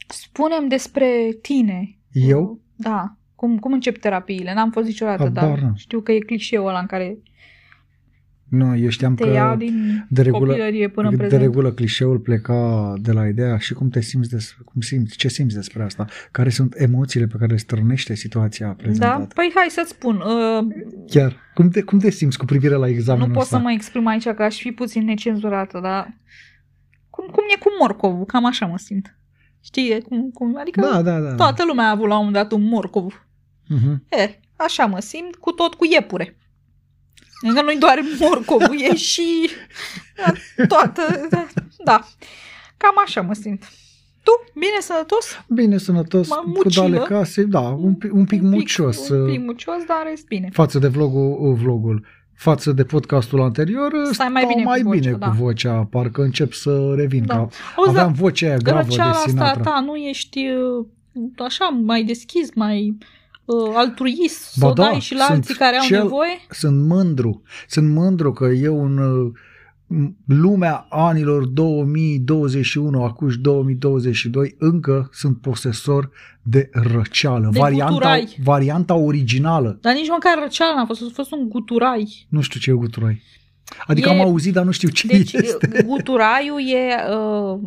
spunem 0.07 0.67
despre 0.67 1.37
tine. 1.41 1.97
Eu? 2.11 2.41
Uh, 2.41 2.57
da. 2.75 3.15
Cum, 3.35 3.59
cum 3.59 3.73
încep 3.73 3.97
terapiile? 3.97 4.53
N-am 4.53 4.71
fost 4.71 4.87
niciodată, 4.87 5.23
Abar, 5.23 5.59
dar 5.59 5.71
știu 5.75 6.01
că 6.01 6.11
e 6.11 6.19
clișeul 6.19 6.67
ăla 6.67 6.79
în 6.79 6.85
care 6.85 7.17
nu, 8.53 8.75
eu 8.75 8.89
știam 8.89 9.15
te 9.15 9.23
că 9.23 9.55
din 9.57 10.05
de 10.09 10.21
regulă, 10.21 10.55
până 10.93 11.09
de 11.09 11.15
prezent. 11.15 11.41
regulă 11.41 11.71
clișeul 11.71 12.19
pleca 12.19 12.93
de 13.01 13.11
la 13.11 13.27
ideea 13.27 13.57
și 13.57 13.73
cum 13.73 13.89
te 13.89 14.01
simți, 14.01 14.29
des, 14.29 14.57
cum 14.65 14.81
simți, 14.81 15.17
ce 15.17 15.27
simți 15.27 15.55
despre 15.55 15.83
asta, 15.83 16.05
care 16.31 16.49
sunt 16.49 16.73
emoțiile 16.77 17.27
pe 17.27 17.37
care 17.37 17.51
le 17.51 17.57
strănește 17.57 18.15
situația 18.15 18.67
prezentată. 18.67 19.19
Da? 19.19 19.27
Păi 19.35 19.51
hai 19.55 19.67
să-ți 19.69 19.89
spun. 19.89 20.15
Uh, 20.15 20.65
Chiar, 21.07 21.35
cum 21.53 21.69
te, 21.69 21.81
cum 21.81 21.99
te 21.99 22.09
simți 22.09 22.37
cu 22.37 22.45
privire 22.45 22.75
la 22.75 22.87
examenul 22.87 23.27
Nu 23.27 23.33
pot 23.33 23.43
ăsta? 23.43 23.57
să 23.57 23.63
mă 23.63 23.71
exprim 23.71 24.07
aici 24.07 24.29
că 24.29 24.43
aș 24.43 24.59
fi 24.59 24.71
puțin 24.71 25.05
necenzurată, 25.05 25.79
dar 25.83 26.17
cum, 27.09 27.25
cum 27.31 27.43
e 27.55 27.59
cu 27.59 27.69
morcovul, 27.79 28.25
cam 28.25 28.45
așa 28.45 28.65
mă 28.65 28.77
simt. 28.77 29.17
Știi? 29.63 30.01
Cum, 30.01 30.29
cum, 30.33 30.57
adică 30.59 30.81
da, 30.81 31.01
da, 31.01 31.19
da, 31.19 31.35
toată 31.35 31.55
da. 31.57 31.63
lumea 31.67 31.85
a 31.85 31.89
avut 31.89 32.07
la 32.07 32.17
un 32.17 32.25
moment 32.25 32.43
dat 32.43 32.59
un 32.59 32.67
morcov. 32.67 33.27
Uh-huh. 33.63 34.17
E, 34.19 34.39
așa 34.55 34.85
mă 34.85 34.99
simt, 34.99 35.35
cu 35.35 35.51
tot 35.51 35.73
cu 35.73 35.85
iepure. 35.91 36.37
Încă 37.43 37.61
nu-i 37.61 37.77
doar 37.77 37.99
morcovul, 38.19 38.81
e 38.81 38.95
și 39.11 39.49
toată, 40.67 41.27
da. 41.83 42.07
Cam 42.77 42.95
așa 43.05 43.21
mă 43.21 43.33
simt. 43.33 43.63
Tu, 44.23 44.31
bine 44.53 44.79
sănătos? 44.81 45.25
Bine 45.47 45.77
sănătos, 45.77 46.29
mă, 46.29 46.51
cu 46.53 46.69
dale 46.69 46.97
case, 46.97 47.43
da, 47.43 47.59
un, 47.59 47.93
pic, 47.95 48.13
un 48.13 48.25
pic 48.25 48.41
un 48.41 48.49
mucios. 48.49 49.09
Un 49.09 49.25
pic 49.25 49.39
mucios, 49.39 49.83
dar 49.87 50.03
rest 50.09 50.27
bine. 50.27 50.49
Față 50.53 50.79
de 50.79 50.87
vlogul, 50.87 51.53
vlogul 51.53 52.05
față 52.35 52.71
de 52.71 52.83
podcastul 52.83 53.41
anterior, 53.41 53.91
Stai 54.11 54.27
mai 54.27 54.45
bine, 54.45 54.63
mai 54.63 54.81
cu, 54.81 54.87
vocea, 54.87 54.99
bine 54.99 55.17
da. 55.17 55.27
cu 55.27 55.35
vocea, 55.35 55.87
parcă 55.89 56.21
încep 56.21 56.53
să 56.53 56.93
revin. 56.95 57.25
Da. 57.25 57.33
Ca 57.35 57.49
Auzi, 57.75 57.89
aveam 57.89 58.13
vocea 58.13 58.47
aia 58.47 58.57
gravă 58.57 58.83
de 58.83 58.91
Sinatra. 58.91 59.45
asta 59.45 59.59
ta, 59.61 59.83
nu 59.85 59.95
ești 59.95 60.47
uh, 60.47 60.85
așa 61.37 61.65
mai 61.65 62.03
deschis, 62.03 62.53
mai 62.53 62.89
uh, 62.89 63.05
altruist, 63.75 64.41
să 64.51 64.65
o 64.65 64.73
da, 64.73 64.83
dai 64.83 64.99
și 64.99 65.15
la 65.15 65.25
alții 65.29 65.55
care 65.55 65.75
au 65.75 65.85
cel, 65.85 66.01
nevoie? 66.01 66.37
Sunt 66.49 66.85
mândru. 66.85 67.41
Sunt 67.67 67.89
mândru 67.89 68.33
că 68.33 68.45
eu 68.45 68.85
în 68.85 68.97
uh, 68.97 69.31
lumea 70.25 70.85
anilor 70.89 71.45
2021, 71.45 73.03
acuși 73.03 73.39
2022, 73.39 74.55
încă 74.59 75.09
sunt 75.11 75.37
posesor 75.41 76.09
de 76.41 76.69
răceală. 76.71 77.49
De 77.51 77.59
varianta, 77.59 77.91
guturai. 77.91 78.37
varianta 78.43 78.93
originală. 78.93 79.77
Dar 79.81 79.93
nici 79.93 80.09
măcar 80.09 80.39
răceală 80.41 80.75
n-a 80.75 80.85
fost, 80.85 81.01
a 81.01 81.11
fost 81.13 81.31
un 81.31 81.49
guturai. 81.49 82.25
Nu 82.29 82.41
știu 82.41 82.59
ce 82.59 82.69
e 82.69 82.73
guturai. 82.73 83.21
Adică 83.87 84.09
e, 84.09 84.11
am 84.11 84.21
auzit, 84.21 84.53
dar 84.53 84.65
nu 84.65 84.71
știu 84.71 84.89
ce 84.89 85.07
deci, 85.07 85.33
este. 85.33 85.83
guturaiul 85.85 86.59
e... 86.59 86.95
Uh, 87.15 87.59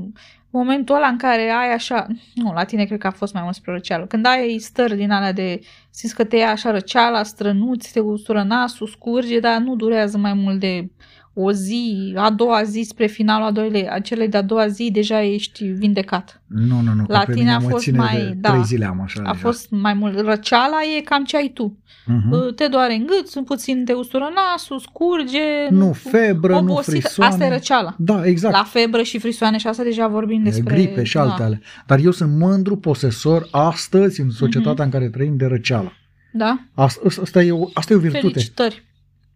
momentul 0.56 0.94
ăla 0.94 1.06
în 1.06 1.16
care 1.16 1.50
ai 1.50 1.72
așa, 1.72 2.06
nu, 2.34 2.52
la 2.52 2.64
tine 2.64 2.84
cred 2.84 2.98
că 2.98 3.06
a 3.06 3.10
fost 3.10 3.32
mai 3.32 3.42
mult 3.42 3.54
spre 3.54 3.72
răceală, 3.72 4.06
când 4.06 4.26
ai 4.26 4.58
stări 4.58 4.96
din 4.96 5.10
alea 5.10 5.32
de, 5.32 5.60
simți 5.90 6.14
că 6.14 6.24
te 6.24 6.36
ia 6.36 6.50
așa 6.50 6.70
răceala, 6.70 7.22
strănuți, 7.22 7.92
te 7.92 8.00
ustură 8.00 8.42
nasul, 8.42 8.86
scurge, 8.86 9.40
dar 9.40 9.60
nu 9.60 9.76
durează 9.76 10.18
mai 10.18 10.32
mult 10.32 10.60
de 10.60 10.90
o 11.38 11.52
zi, 11.52 12.12
a 12.16 12.30
doua 12.30 12.62
zi 12.62 12.84
spre 12.88 13.06
finalul 13.06 13.46
a 13.46 13.50
doilea, 13.50 13.92
acelei 13.92 14.28
de-a 14.28 14.42
doua 14.42 14.66
zi, 14.66 14.90
deja 14.92 15.22
ești 15.22 15.64
vindecat. 15.64 16.42
Nu, 16.46 16.80
nu, 16.80 16.92
nu. 16.92 17.04
La 17.08 17.24
tine 17.24 17.52
a 17.52 17.60
fost 17.60 17.90
mai, 17.90 18.34
da, 18.36 18.50
trei 18.50 18.64
zile 18.64 18.84
am 18.84 19.00
așa. 19.00 19.20
A 19.24 19.32
deja. 19.32 19.46
fost 19.46 19.70
mai 19.70 19.94
mult. 19.94 20.20
Răceala 20.20 20.76
e 20.96 21.00
cam 21.00 21.24
ce 21.24 21.36
ai 21.36 21.50
tu. 21.54 21.78
Uh-huh. 22.06 22.54
Te 22.54 22.66
doare 22.66 22.94
în 22.94 23.06
gât, 23.06 23.28
sunt 23.28 23.46
puțin 23.46 23.84
te 23.84 23.92
ustură 23.92 24.28
nasul, 24.34 24.78
scurge. 24.78 25.68
Nu 25.70 25.92
febră, 25.92 26.56
obosit. 26.56 26.68
nu 26.68 27.00
frisoane. 27.00 27.32
Asta 27.32 27.44
e 27.44 27.48
răceala. 27.48 27.94
Da, 27.98 28.26
exact. 28.26 28.54
La 28.54 28.64
febră 28.64 29.02
și 29.02 29.18
frisoane 29.18 29.58
și 29.58 29.66
asta 29.66 29.82
deja 29.82 30.06
vorbim 30.06 30.42
despre... 30.42 30.74
Gripe 30.74 31.02
și 31.02 31.16
altele. 31.18 31.60
Da. 31.62 31.82
Dar 31.86 32.04
eu 32.04 32.10
sunt 32.10 32.32
mândru 32.38 32.76
posesor 32.76 33.48
astăzi 33.50 34.20
în 34.20 34.30
societatea 34.30 34.82
uh-huh. 34.82 34.86
în 34.86 34.90
care 34.90 35.08
trăim 35.08 35.36
de 35.36 35.46
răceală. 35.46 35.92
Da. 36.32 36.58
Asta, 36.74 37.00
asta, 37.20 37.42
e, 37.42 37.52
o, 37.52 37.68
asta 37.74 37.92
e 37.92 37.96
o 37.96 37.98
virtute. 37.98 38.28
Felicitări. 38.28 38.84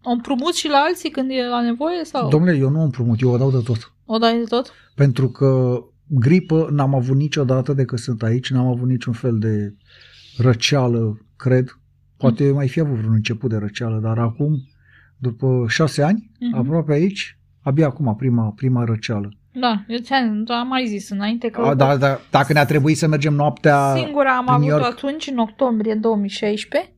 O 0.02 0.10
împrumut 0.10 0.54
și 0.54 0.68
la 0.68 0.78
alții 0.78 1.10
când 1.10 1.30
e 1.30 1.46
la 1.46 1.60
nevoie? 1.60 2.04
sau? 2.04 2.28
Domnule, 2.28 2.56
eu 2.56 2.70
nu 2.70 2.80
o 2.80 2.84
împrumut, 2.84 3.20
eu 3.20 3.30
o 3.30 3.36
dau 3.36 3.50
de 3.50 3.60
tot. 3.64 3.92
O 4.04 4.18
dai 4.18 4.38
de 4.38 4.44
tot? 4.44 4.72
Pentru 4.94 5.28
că 5.28 5.82
gripă 6.06 6.68
n-am 6.70 6.94
avut 6.94 7.16
niciodată 7.16 7.72
de 7.72 7.84
că 7.84 7.96
sunt 7.96 8.22
aici, 8.22 8.50
n-am 8.50 8.66
avut 8.66 8.88
niciun 8.88 9.12
fel 9.12 9.38
de 9.38 9.74
răceală, 10.36 11.26
cred. 11.36 11.78
Poate 12.16 12.48
mm. 12.48 12.54
mai 12.54 12.68
fi 12.68 12.80
avut 12.80 12.96
vreun 12.96 13.12
început 13.12 13.50
de 13.50 13.56
răceală, 13.56 13.98
dar 14.02 14.18
acum, 14.18 14.68
după 15.16 15.64
șase 15.68 16.02
ani, 16.02 16.30
mm-hmm. 16.30 16.58
aproape 16.58 16.92
aici, 16.92 17.38
abia 17.62 17.86
acum 17.86 18.14
prima, 18.16 18.52
prima 18.56 18.84
răceală. 18.84 19.28
Da, 19.52 19.84
eu 19.88 19.98
ți-am 19.98 20.44
am 20.48 20.68
mai 20.68 20.86
zis 20.86 21.10
înainte 21.10 21.48
că... 21.48 21.60
A, 21.60 21.74
da, 21.74 21.96
da, 21.96 22.20
dacă 22.30 22.52
ne-a 22.52 22.64
trebuit 22.64 22.96
să 22.96 23.06
mergem 23.06 23.34
noaptea 23.34 23.94
Singura 23.96 24.36
am 24.36 24.48
avut 24.48 24.70
atunci, 24.70 25.26
în 25.26 25.38
octombrie 25.38 25.94
2016, 25.94 26.92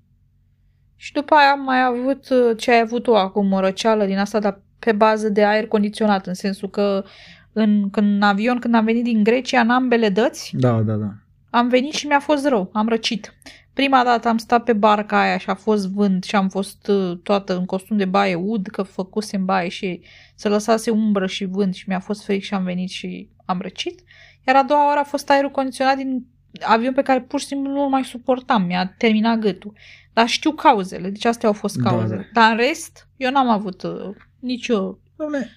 și 1.02 1.12
după 1.12 1.34
aia 1.34 1.50
am 1.50 1.62
mai 1.62 1.82
avut 1.82 2.28
uh, 2.28 2.56
ce 2.56 2.70
ai 2.70 2.80
avut 2.80 3.02
tu 3.02 3.14
acum, 3.14 3.52
o 3.52 3.60
răceală 3.60 4.04
din 4.04 4.18
asta, 4.18 4.38
dar 4.38 4.60
pe 4.78 4.92
bază 4.92 5.28
de 5.28 5.44
aer 5.44 5.66
condiționat, 5.66 6.26
în 6.26 6.34
sensul 6.34 6.70
că 6.70 7.04
în, 7.52 7.90
când, 7.90 8.14
în 8.14 8.22
avion, 8.22 8.58
când 8.58 8.74
am 8.74 8.84
venit 8.84 9.04
din 9.04 9.22
Grecia, 9.22 9.60
în 9.60 9.70
ambele 9.70 10.08
dăți, 10.08 10.52
da, 10.58 10.80
da, 10.80 10.94
da. 10.94 11.12
am 11.50 11.68
venit 11.68 11.92
și 11.92 12.06
mi-a 12.06 12.20
fost 12.20 12.46
rău, 12.46 12.70
am 12.72 12.88
răcit. 12.88 13.34
Prima 13.72 14.04
dată 14.04 14.28
am 14.28 14.38
stat 14.38 14.64
pe 14.64 14.72
barca 14.72 15.20
aia 15.20 15.38
și 15.38 15.50
a 15.50 15.54
fost 15.54 15.88
vânt 15.88 16.24
și 16.24 16.36
am 16.36 16.48
fost 16.48 16.86
uh, 16.88 17.18
toată 17.22 17.56
în 17.56 17.64
costum 17.64 17.96
de 17.96 18.04
baie 18.04 18.34
ud, 18.34 18.66
că 18.66 18.82
făcusem 18.82 19.44
baie 19.44 19.68
și 19.68 20.00
se 20.34 20.48
lăsase 20.48 20.90
umbră 20.90 21.26
și 21.26 21.44
vânt 21.44 21.74
și 21.74 21.84
mi-a 21.88 22.00
fost 22.00 22.24
fric 22.24 22.42
și 22.42 22.54
am 22.54 22.64
venit 22.64 22.88
și 22.88 23.28
am 23.44 23.58
răcit. 23.60 24.00
Iar 24.46 24.56
a 24.56 24.62
doua 24.62 24.86
oară 24.86 25.00
a 25.00 25.04
fost 25.04 25.30
aerul 25.30 25.50
condiționat 25.50 25.96
din 25.96 26.26
avion 26.60 26.92
pe 26.92 27.02
care 27.02 27.20
pur 27.20 27.40
și 27.40 27.46
simplu 27.46 27.72
nu 27.72 27.88
mai 27.88 28.04
suportam, 28.04 28.62
mi-a 28.62 28.94
terminat 28.98 29.38
gâtul. 29.38 29.72
Dar 30.12 30.28
știu 30.28 30.52
cauzele, 30.52 31.10
deci 31.10 31.24
astea 31.24 31.48
au 31.48 31.54
fost 31.54 31.80
cauzele. 31.80 32.28
Da, 32.32 32.40
da. 32.40 32.40
Dar 32.40 32.50
în 32.50 32.56
rest, 32.56 33.08
eu 33.16 33.30
n-am 33.30 33.48
avut 33.48 33.82
uh, 33.82 34.14
nicio... 34.38 34.98
Doamne, 35.16 35.50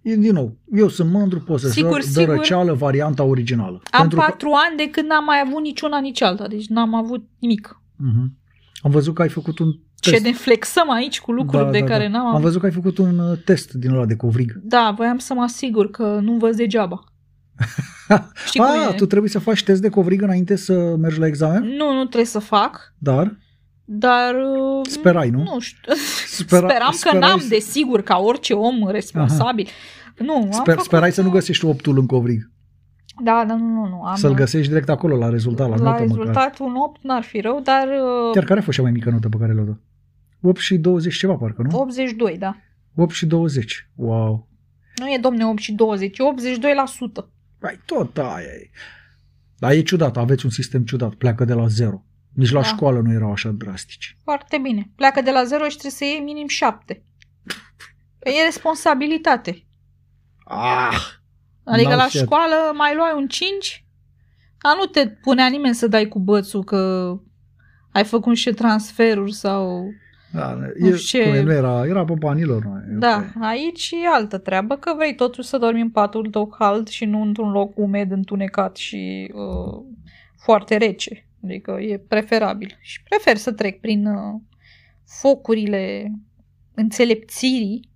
din 0.00 0.32
nou, 0.32 0.56
eu 0.72 0.88
sunt 0.88 1.10
mândru 1.10 1.40
posesor 1.40 1.72
sigur, 1.72 2.00
de 2.00 2.06
sigur, 2.06 2.34
răceală 2.34 2.72
varianta 2.72 3.22
originală. 3.22 3.82
Am 3.90 4.00
Pentru 4.00 4.18
patru 4.18 4.48
că... 4.48 4.54
ani 4.68 4.76
de 4.76 4.90
când 4.90 5.08
n-am 5.08 5.24
mai 5.24 5.42
avut 5.46 5.62
niciuna 5.62 6.00
nici 6.00 6.22
alta, 6.22 6.48
deci 6.48 6.66
n-am 6.66 6.94
avut 6.94 7.28
nimic. 7.38 7.80
Uh-huh. 7.94 8.26
Am 8.82 8.90
văzut 8.90 9.14
că 9.14 9.22
ai 9.22 9.28
făcut 9.28 9.58
un 9.58 9.72
test. 10.00 10.16
Ce 10.16 10.22
ne 10.22 10.32
flexăm 10.32 10.90
aici 10.90 11.20
cu 11.20 11.32
lucruri 11.32 11.64
da, 11.64 11.70
de 11.70 11.78
da, 11.78 11.84
care 11.84 12.02
da. 12.02 12.18
n-am 12.18 12.34
Am 12.34 12.40
văzut 12.40 12.60
că 12.60 12.66
ai 12.66 12.72
făcut 12.72 12.98
un 12.98 13.18
uh, 13.18 13.38
test 13.44 13.72
din 13.72 13.90
ăla 13.90 14.06
de 14.06 14.16
covrig. 14.16 14.52
Da, 14.62 14.94
voiam 14.96 15.18
să 15.18 15.34
mă 15.34 15.42
asigur 15.42 15.90
că 15.90 16.18
nu 16.22 16.36
văd 16.36 16.56
degeaba. 16.56 17.04
Știi 18.46 18.60
A, 18.60 18.92
tu 18.96 19.06
trebuie 19.06 19.30
să 19.30 19.38
faci 19.38 19.62
test 19.62 19.80
de 19.80 19.88
covrig 19.88 20.22
înainte 20.22 20.56
să 20.56 20.96
mergi 20.98 21.18
la 21.18 21.26
examen? 21.26 21.62
Nu, 21.62 21.92
nu 21.92 22.04
trebuie 22.04 22.24
să 22.24 22.38
fac. 22.38 22.94
Dar? 22.98 23.36
Dar... 23.84 24.34
Uh, 24.34 24.86
Sperai, 24.88 25.30
nu? 25.30 25.42
Nu 25.42 25.60
știu. 25.60 25.92
Spera, 26.38 26.68
Speram 26.68 26.92
sperai 26.92 27.20
că 27.20 27.26
n-am, 27.26 27.38
să... 27.38 27.48
desigur, 27.48 28.02
ca 28.02 28.18
orice 28.18 28.52
om 28.52 28.88
responsabil. 28.88 29.66
Aha. 29.66 30.24
Nu, 30.24 30.34
am 30.34 30.50
Sper, 30.50 30.78
Sperai 30.78 31.12
să 31.12 31.22
nu 31.22 31.30
găsești 31.30 31.64
optul 31.64 31.98
în 31.98 32.06
covrig. 32.06 32.50
Da, 33.22 33.44
da, 33.48 33.56
nu, 33.56 33.66
nu, 33.66 33.88
nu. 33.88 34.02
Am... 34.02 34.14
Să-l 34.14 34.34
găsești 34.34 34.68
direct 34.68 34.88
acolo, 34.88 35.16
la 35.16 35.28
rezultat, 35.28 35.68
la, 35.68 35.76
la 35.76 35.90
notă 35.90 36.02
rezultat, 36.02 36.58
măcar. 36.58 36.60
un 36.60 36.74
8 36.76 37.02
n-ar 37.02 37.22
fi 37.22 37.40
rău, 37.40 37.60
dar... 37.60 37.88
Uh, 37.88 38.32
Chiar 38.32 38.44
care 38.44 38.60
a 38.60 38.62
fost 38.62 38.76
cea 38.76 38.82
mai 38.82 38.92
mică 38.92 39.10
notă 39.10 39.28
pe 39.28 39.36
care 39.36 39.52
l-a 39.52 39.62
dat? 39.62 39.80
8 40.40 40.60
și 40.60 40.76
20 40.76 41.16
ceva, 41.16 41.34
parcă, 41.34 41.62
nu? 41.62 41.78
82, 41.78 42.38
da. 42.38 42.56
8 42.94 43.14
și 43.14 43.26
20. 43.26 43.88
Wow. 43.94 44.48
Nu 44.96 45.06
e, 45.06 45.18
domne, 45.20 45.46
8 45.46 45.58
și 45.58 45.72
20, 45.72 46.18
e 46.18 46.22
82%. 46.22 47.24
Păi 47.58 47.80
tot 47.84 48.18
aia 48.18 48.38
e. 48.38 48.70
Dar 49.58 49.72
e 49.72 49.82
ciudat, 49.82 50.16
aveți 50.16 50.44
un 50.44 50.50
sistem 50.50 50.84
ciudat, 50.84 51.14
pleacă 51.14 51.44
de 51.44 51.52
la 51.52 51.66
zero. 51.66 52.04
Nici 52.34 52.50
la 52.50 52.60
da. 52.60 52.66
școală 52.66 53.00
nu 53.00 53.12
erau 53.12 53.32
așa 53.32 53.50
drastici. 53.50 54.16
Foarte 54.22 54.58
bine. 54.58 54.90
Pleacă 54.96 55.20
de 55.20 55.30
la 55.30 55.44
zero 55.44 55.64
și 55.64 55.70
trebuie 55.70 55.90
să 55.90 56.04
iei 56.04 56.20
minim 56.20 56.48
șapte. 56.48 57.02
Păi 58.18 58.32
e 58.40 58.44
responsabilitate. 58.44 59.66
Ah, 60.44 60.98
adică 61.64 61.94
la 61.94 62.08
școală 62.08 62.54
mai 62.76 62.94
luai 62.94 63.12
un 63.16 63.28
5, 63.28 63.84
dar 64.62 64.76
nu 64.76 64.84
te 64.84 65.08
punea 65.08 65.48
nimeni 65.48 65.74
să 65.74 65.86
dai 65.86 66.08
cu 66.08 66.18
bățul 66.18 66.64
că 66.64 67.12
ai 67.92 68.04
făcut 68.04 68.28
niște 68.28 68.52
transferuri 68.52 69.32
sau 69.32 69.84
da, 70.34 70.58
nu, 70.78 70.88
e, 70.88 70.96
ce... 70.96 71.42
nu 71.44 71.52
era, 71.52 71.86
era 71.86 72.04
pe 72.04 72.14
banilor. 72.18 72.64
Nu, 72.64 72.98
da, 72.98 73.24
okay. 73.36 73.48
aici 73.50 73.90
e 73.90 74.08
altă 74.14 74.38
treabă, 74.38 74.76
că 74.76 74.92
vrei 74.96 75.14
totuși 75.14 75.48
să 75.48 75.58
dormi 75.58 75.80
în 75.80 75.90
patul 75.90 76.30
tău 76.30 76.46
cald 76.46 76.88
și 76.88 77.04
nu 77.04 77.22
într-un 77.22 77.50
loc 77.50 77.78
umed, 77.78 78.10
întunecat 78.10 78.76
și 78.76 79.32
uh, 79.34 79.82
foarte 80.36 80.76
rece. 80.76 81.26
Adică 81.44 81.78
e 81.80 81.98
preferabil. 81.98 82.78
Și 82.80 83.02
prefer 83.02 83.36
să 83.36 83.52
trec 83.52 83.80
prin 83.80 84.06
uh, 84.06 84.40
focurile 85.06 86.12
înțelepțirii. 86.74 87.88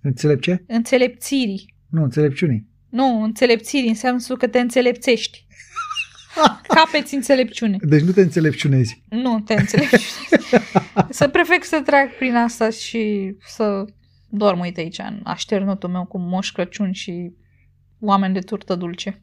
Înțelept 0.00 0.42
ce? 0.42 0.64
Înțelepțirii. 0.66 1.74
Nu, 1.90 2.02
înțelepciunii. 2.02 2.66
Nu, 2.90 3.22
înțelepțirii 3.22 3.88
înseamnă 3.88 4.20
că 4.38 4.46
te 4.46 4.58
înțelepțești. 4.58 5.46
Capeți 6.68 7.14
înțelepciune. 7.14 7.76
Deci 7.80 8.02
nu 8.02 8.12
te 8.12 8.20
înțelepciunezi. 8.20 9.02
Nu 9.08 9.40
te 9.40 9.54
înțelepciunezi. 9.54 10.14
să 11.18 11.28
prefer 11.28 11.62
să 11.62 11.82
trec 11.84 12.16
prin 12.18 12.34
asta 12.34 12.70
și 12.70 13.34
să 13.46 13.84
dorm, 14.28 14.60
uite 14.60 14.80
aici, 14.80 14.98
în 14.98 15.20
așternutul 15.24 15.88
meu 15.88 16.04
cu 16.04 16.18
Moș 16.18 16.50
Crăciun 16.50 16.92
și 16.92 17.32
oameni 18.00 18.34
de 18.34 18.40
turtă 18.40 18.74
dulce. 18.74 19.22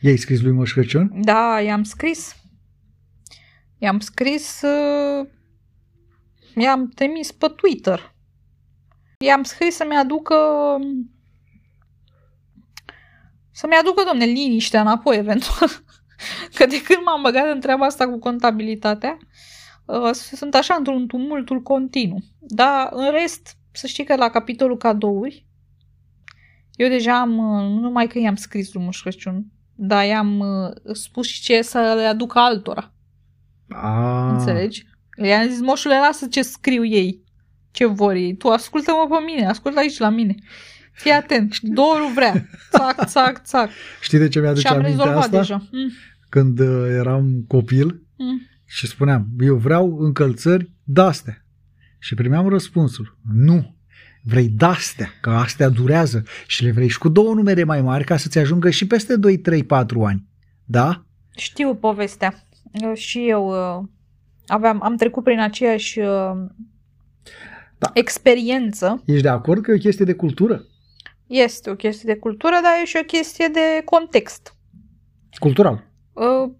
I-ai 0.00 0.16
scris 0.16 0.40
lui 0.40 0.52
Moș 0.52 0.72
Crăciun? 0.72 1.10
Da, 1.14 1.60
i-am 1.64 1.82
scris. 1.82 2.36
I-am 3.84 4.00
scris, 4.00 4.62
uh, 4.62 5.28
i-am 6.54 6.88
trimis 6.88 7.32
pe 7.32 7.46
Twitter. 7.48 8.14
I-am 9.18 9.42
scris 9.42 9.74
să-mi 9.74 9.96
aducă 9.96 10.36
să-mi 13.50 13.74
aducă, 13.74 14.02
domne, 14.06 14.24
liniștea 14.24 14.80
înapoi, 14.80 15.16
eventual. 15.16 15.68
Că 16.54 16.66
de 16.66 16.82
când 16.82 16.98
m-am 17.04 17.22
băgat 17.22 17.54
în 17.54 17.60
treaba 17.60 17.86
asta 17.86 18.08
cu 18.08 18.18
contabilitatea, 18.18 19.18
uh, 19.84 20.10
sunt 20.10 20.54
așa 20.54 20.74
într-un 20.74 21.06
tumultul 21.06 21.62
continuu. 21.62 22.22
Dar, 22.38 22.88
în 22.90 23.10
rest, 23.10 23.56
să 23.72 23.86
știi 23.86 24.04
că 24.04 24.16
la 24.16 24.30
capitolul 24.30 24.76
cadouri, 24.76 25.46
eu 26.72 26.88
deja 26.88 27.20
am, 27.20 27.38
uh, 27.38 27.62
nu 27.62 27.78
numai 27.78 28.06
că 28.06 28.18
i-am 28.18 28.36
scris 28.36 28.72
lui 28.72 28.84
Moș 28.84 29.00
Crăciun, 29.00 29.44
dar 29.74 30.06
i-am 30.06 30.38
uh, 30.38 30.94
spus 30.94 31.26
și 31.26 31.42
ce 31.42 31.62
să 31.62 31.78
le 31.78 32.04
aducă 32.04 32.38
altora. 32.38 32.93
Ah. 33.82 34.30
Înțelegi? 34.38 34.86
I-am 35.22 35.48
zis, 35.48 35.60
moșule, 35.60 35.98
lasă 35.98 36.26
ce 36.26 36.42
scriu 36.42 36.84
ei, 36.84 37.20
ce 37.70 37.86
vor 37.86 38.12
ei. 38.12 38.36
Tu 38.36 38.48
ascultă-mă 38.48 39.16
pe 39.16 39.24
mine, 39.32 39.46
ascultă 39.46 39.78
aici 39.78 39.98
la 39.98 40.08
mine. 40.08 40.34
Fii 40.92 41.10
atent, 41.10 41.58
dorul 41.60 42.12
vrea. 42.14 42.46
Țac, 42.70 43.04
țac, 43.06 43.42
țac. 43.44 43.70
Știi 44.00 44.18
de 44.18 44.28
ce 44.28 44.40
mi-aduce 44.40 44.60
Și 44.60 44.72
am 44.72 44.78
aminte 44.78 44.96
rezolvat 44.96 45.22
asta? 45.22 45.36
deja. 45.38 45.68
Mm. 45.72 45.90
Când 46.28 46.58
uh, 46.58 46.86
eram 46.90 47.44
copil 47.48 48.02
Mm. 48.16 48.40
și 48.64 48.86
spuneam, 48.86 49.26
eu 49.40 49.56
vreau 49.56 49.98
încălțări 49.98 50.70
de-astea. 50.84 51.44
Și 51.98 52.14
primeam 52.14 52.48
răspunsul, 52.48 53.18
nu, 53.32 53.76
vrei 54.22 54.48
de-astea, 54.48 55.08
că 55.20 55.30
astea 55.30 55.68
durează 55.68 56.22
și 56.46 56.64
le 56.64 56.70
vrei 56.70 56.88
și 56.88 56.98
cu 56.98 57.08
două 57.08 57.34
numere 57.34 57.64
mai 57.64 57.82
mari 57.82 58.04
ca 58.04 58.16
să-ți 58.16 58.38
ajungă 58.38 58.70
și 58.70 58.86
peste 58.86 59.16
2, 59.16 59.38
3, 59.38 59.64
4 59.64 60.04
ani. 60.04 60.26
Da? 60.64 61.04
Știu 61.36 61.74
povestea. 61.74 62.34
Eu 62.82 62.94
și 62.94 63.28
eu 63.28 63.48
uh, 63.48 63.84
aveam, 64.46 64.80
am 64.82 64.96
trecut 64.96 65.24
prin 65.24 65.40
aceeași 65.40 65.98
uh, 66.00 66.32
Da. 67.78 67.90
experiență. 67.94 69.02
Ești 69.06 69.22
de 69.22 69.28
acord 69.28 69.62
că 69.62 69.70
e 69.70 69.74
o 69.74 69.78
chestie 69.78 70.04
de 70.04 70.12
cultură? 70.14 70.64
Este 71.26 71.70
o 71.70 71.74
chestie 71.74 72.12
de 72.12 72.18
cultură, 72.18 72.54
dar 72.62 72.72
e 72.82 72.84
și 72.84 72.98
o 73.00 73.04
chestie 73.04 73.46
de 73.52 73.82
context. 73.84 74.56
Cultural. 75.38 75.84
Uh, 76.12 76.50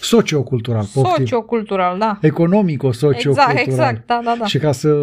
Sociocultural, 0.00 0.84
poftim. 0.92 1.14
sociocultural, 1.14 1.98
da. 1.98 2.18
Economico-sociocultural. 2.20 3.50
Exact, 3.50 3.66
exact, 3.66 4.06
da, 4.06 4.20
da, 4.24 4.36
da. 4.38 4.46
Și 4.46 4.58
ca 4.58 4.72
să 4.72 4.94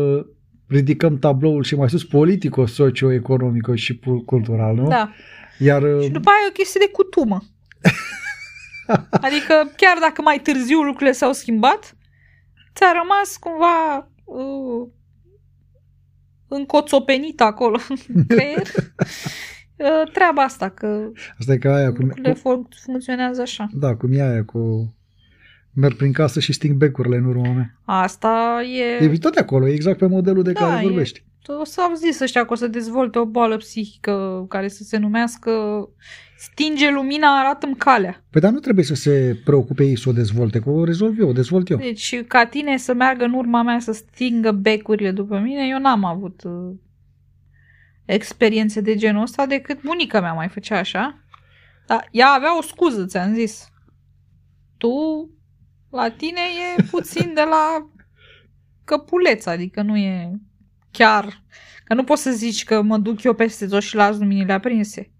ridicăm 0.67 1.17
tabloul 1.19 1.63
și 1.63 1.75
mai 1.75 1.89
sus 1.89 2.03
politico, 2.05 2.65
socio-economico 2.65 3.75
și 3.75 3.99
cultural, 4.25 4.75
nu? 4.75 4.87
Da. 4.87 5.11
Iar, 5.59 5.81
și 6.01 6.09
după 6.09 6.29
aia 6.29 6.39
e 6.45 6.49
o 6.49 6.51
chestie 6.51 6.81
de 6.85 6.91
cutumă. 6.91 7.41
adică 9.11 9.71
chiar 9.75 9.97
dacă 9.99 10.21
mai 10.21 10.39
târziu 10.39 10.81
lucrurile 10.81 11.11
s-au 11.11 11.33
schimbat, 11.33 11.97
ți-a 12.75 12.91
rămas 13.01 13.37
cumva 13.37 14.07
uh, 14.23 14.89
încoțopenit 16.47 17.41
acolo 17.41 17.79
în 18.07 18.25
creier 18.35 18.67
uh, 18.67 20.11
treaba 20.13 20.41
asta, 20.41 20.69
că 20.69 21.11
asta 21.39 21.53
e 21.53 21.57
ca 21.57 21.75
aia 21.75 21.93
cum, 21.93 22.09
cum, 22.43 22.67
funcționează 22.85 23.41
așa. 23.41 23.69
Da, 23.73 23.95
cum 23.95 24.13
e 24.13 24.21
aia 24.21 24.43
cu 24.43 24.93
merg 25.73 25.95
prin 25.95 26.11
casă 26.11 26.39
și 26.39 26.53
sting 26.53 26.75
becurile 26.75 27.17
în 27.17 27.25
urma 27.25 27.53
mea. 27.53 27.77
Asta 27.85 28.61
e... 29.01 29.03
E 29.03 29.17
tot 29.17 29.33
de 29.33 29.39
acolo, 29.39 29.67
e 29.67 29.73
exact 29.73 29.97
pe 29.97 30.05
modelul 30.05 30.43
de 30.43 30.51
da, 30.51 30.59
care 30.59 30.87
vorbești. 30.87 31.23
E... 31.49 31.53
O 31.53 31.63
să 31.63 31.81
au 31.81 31.93
zis 31.93 32.19
ăștia 32.19 32.45
că 32.45 32.53
o 32.53 32.55
să 32.55 32.67
dezvolte 32.67 33.19
o 33.19 33.25
boală 33.25 33.57
psihică 33.57 34.45
care 34.49 34.67
să 34.67 34.83
se 34.83 34.97
numească 34.97 35.51
stinge 36.37 36.91
lumina, 36.91 37.39
arată-mi 37.39 37.75
calea. 37.75 38.23
Păi 38.29 38.41
dar 38.41 38.51
nu 38.51 38.59
trebuie 38.59 38.85
să 38.85 38.95
se 38.95 39.41
preocupe 39.45 39.83
ei 39.83 39.97
să 39.97 40.09
o 40.09 40.11
dezvolte, 40.11 40.59
că 40.59 40.69
o 40.69 40.83
rezolv 40.83 41.19
eu, 41.19 41.29
o 41.29 41.33
dezvolt 41.33 41.69
eu. 41.69 41.77
Deci 41.77 42.23
ca 42.23 42.45
tine 42.45 42.77
să 42.77 42.93
meargă 42.93 43.23
în 43.23 43.33
urma 43.33 43.61
mea 43.61 43.79
să 43.79 43.91
stingă 43.91 44.51
becurile 44.51 45.11
după 45.11 45.39
mine, 45.39 45.67
eu 45.67 45.79
n-am 45.79 46.03
avut 46.03 46.43
uh, 46.43 46.75
experiențe 48.05 48.81
de 48.81 48.95
genul 48.95 49.21
ăsta 49.21 49.45
decât 49.45 49.81
bunica 49.81 50.21
mea 50.21 50.33
mai 50.33 50.47
făcea 50.47 50.77
așa. 50.77 51.23
Dar 51.87 52.07
ea 52.11 52.27
avea 52.27 52.57
o 52.57 52.61
scuză, 52.61 53.05
ți-am 53.05 53.33
zis. 53.33 53.69
Tu, 54.77 55.29
la 55.89 56.09
tine 56.09 56.39
e 56.77 56.81
puțin 56.91 57.33
de 57.33 57.41
la 57.41 57.89
căpuleț, 58.83 59.45
adică 59.45 59.81
nu 59.81 59.97
e 59.97 60.31
chiar... 60.91 61.41
Că 61.91 61.97
nu 61.97 62.03
poți 62.03 62.21
să 62.21 62.31
zici 62.31 62.63
că 62.63 62.81
mă 62.81 62.97
duc 62.97 63.23
eu 63.23 63.33
peste 63.33 63.67
tot 63.67 63.81
și 63.81 63.95
las 63.95 64.17
luminile 64.17 64.53
aprinse. 64.53 65.11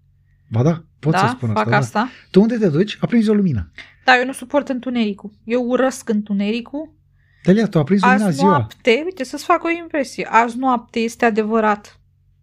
Ba 0.50 0.62
da, 0.62 0.84
pot 0.98 1.12
da? 1.12 1.18
să 1.18 1.26
spun 1.36 1.52
fac 1.52 1.66
asta. 1.66 1.76
asta. 1.76 1.98
Da. 1.98 2.08
Tu 2.30 2.40
unde 2.40 2.58
te 2.58 2.68
duci? 2.68 2.98
Aprinzi 3.00 3.30
o 3.30 3.34
lumină. 3.34 3.70
Da, 4.04 4.18
eu 4.18 4.24
nu 4.24 4.32
suport 4.32 4.68
întunericul. 4.68 5.30
Eu 5.44 5.64
urăsc 5.64 6.08
întunericul. 6.08 6.94
Delia, 7.42 7.68
tu 7.68 7.78
aprinzi 7.78 8.04
lumina 8.04 8.24
Azi 8.24 8.36
ziua. 8.36 8.48
noapte, 8.48 9.02
uite, 9.04 9.24
să-ți 9.24 9.44
fac 9.44 9.64
o 9.64 9.70
impresie. 9.70 10.28
Azi 10.30 10.58
noapte 10.58 10.98
este 10.98 11.24
adevărat. 11.24 12.00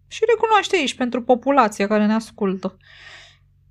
Și 0.08 0.24
recunoaște 0.28 0.76
aici 0.76 0.94
pentru 0.94 1.22
populația 1.22 1.86
care 1.86 2.06
ne 2.06 2.14
ascultă. 2.14 2.76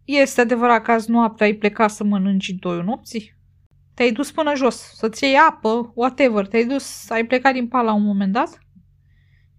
Este 0.06 0.42
adevărat 0.42 0.84
că 0.84 0.92
azi 0.92 1.12
noapte 1.12 1.44
ai 1.44 1.54
plecat 1.54 1.92
să 1.92 2.04
mănânci 2.04 2.50
doi 2.50 2.82
nopții? 2.86 3.36
Te-ai 3.94 4.12
dus 4.12 4.32
până 4.32 4.56
jos, 4.56 4.94
să-ți 4.96 5.24
iei 5.24 5.36
apă, 5.50 5.92
whatever. 5.96 6.48
Te-ai 6.48 6.66
dus, 6.66 7.10
ai 7.10 7.26
plecat 7.26 7.54
din 7.54 7.68
pala 7.68 7.94
un 7.94 8.04
moment 8.04 8.34
dat 8.34 8.60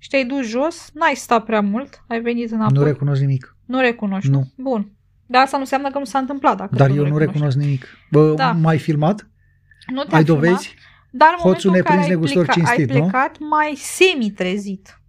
și 0.02 0.08
te-ai 0.08 0.24
dus 0.24 0.46
jos, 0.46 0.90
n-ai 0.94 1.14
stat 1.14 1.44
prea 1.44 1.60
mult, 1.60 2.04
ai 2.08 2.20
venit 2.20 2.50
înapoi. 2.50 2.78
Nu 2.78 2.84
recunosc 2.84 3.20
nimic. 3.20 3.56
Nu 3.66 3.80
recunoști? 3.80 4.30
Nu. 4.30 4.52
Bun. 4.56 4.92
Dar 5.26 5.42
asta 5.42 5.56
nu 5.56 5.62
înseamnă 5.62 5.90
că 5.90 5.98
nu 5.98 6.04
s-a 6.04 6.18
întâmplat. 6.18 6.56
Dacă 6.56 6.74
Dar 6.74 6.88
tu 6.88 6.94
eu 6.94 6.98
nu 6.98 7.04
recunoști. 7.18 7.32
recunosc 7.32 7.56
nimic. 7.56 7.86
Bă, 8.10 8.34
Da. 8.34 8.52
m-ai 8.52 8.78
filmat? 8.78 9.30
Nu 9.86 10.02
te-am 10.04 10.14
Ai 10.18 10.24
filmat, 10.24 10.42
dovezi? 10.42 10.74
Dar 11.10 11.28
în 11.38 11.50
Hoțul 11.50 11.70
momentul 11.70 11.70
în 11.70 11.82
care 11.82 11.96
neprins, 11.96 12.04
ai, 12.04 12.08
negustor 12.10 12.44
pleca, 12.44 12.70
ai 12.70 12.76
cinstit, 12.76 12.94
nu? 12.96 13.00
plecat 13.00 13.38
mai 13.38 13.72
semi-trezit. 13.76 15.00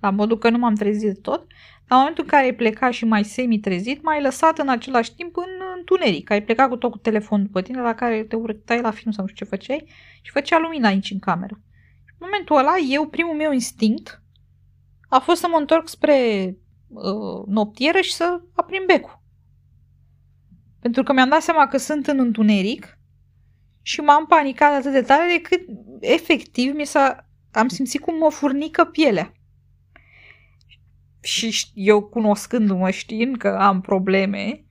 La 0.00 0.10
modul 0.10 0.38
că 0.38 0.50
nu 0.50 0.58
m-am 0.58 0.74
trezit 0.74 1.08
de 1.12 1.20
tot. 1.20 1.46
La 1.88 1.96
momentul 1.96 2.24
în 2.24 2.30
care 2.30 2.44
ai 2.44 2.54
plecat 2.54 2.92
și 2.92 3.04
mai 3.04 3.24
semi-trezit, 3.24 4.02
m-ai 4.02 4.22
lăsat 4.22 4.58
în 4.58 4.68
același 4.68 5.14
timp 5.14 5.36
în 5.36 5.44
întuneric. 5.76 6.30
Ai 6.30 6.42
plecat 6.42 6.68
cu 6.68 6.76
tot 6.76 6.90
cu 6.90 6.98
telefonul 6.98 7.44
după 7.46 7.60
tine, 7.62 7.80
la 7.80 7.94
care 7.94 8.22
te 8.22 8.36
urtai 8.36 8.80
la 8.80 8.90
film 8.90 9.10
sau 9.10 9.24
nu 9.24 9.30
știu 9.30 9.44
ce 9.44 9.50
făceai 9.50 9.84
și 10.22 10.30
făcea 10.32 10.58
lumina 10.58 10.88
aici 10.88 11.10
în 11.10 11.18
cameră. 11.18 11.60
În 12.18 12.28
momentul 12.30 12.56
ăla, 12.56 12.72
eu, 12.90 13.06
primul 13.06 13.34
meu 13.34 13.52
instinct 13.52 14.22
a 15.10 15.18
fost 15.18 15.40
să 15.40 15.46
mă 15.50 15.56
întorc 15.56 15.88
spre 15.88 16.16
uh, 16.88 17.46
noptieră 17.46 18.00
și 18.00 18.12
să 18.12 18.40
aprind 18.54 18.86
becul. 18.86 19.22
Pentru 20.80 21.02
că 21.02 21.12
mi-am 21.12 21.28
dat 21.28 21.42
seama 21.42 21.66
că 21.66 21.76
sunt 21.76 22.06
în 22.06 22.18
întuneric 22.18 22.98
și 23.82 24.00
m-am 24.00 24.26
panicat 24.26 24.72
atât 24.72 24.92
de 24.92 25.02
tare 25.02 25.32
decât 25.36 25.60
efectiv 26.00 26.74
mi 26.74 26.84
s-a, 26.84 27.28
am 27.52 27.68
simțit 27.68 28.00
cum 28.00 28.18
mă 28.18 28.30
furnică 28.30 28.84
pielea. 28.84 29.32
Și 31.20 31.50
ș- 31.52 31.72
eu 31.74 32.02
cunoscându-mă 32.02 32.90
știind 32.90 33.36
că 33.36 33.48
am 33.48 33.80
probleme, 33.80 34.64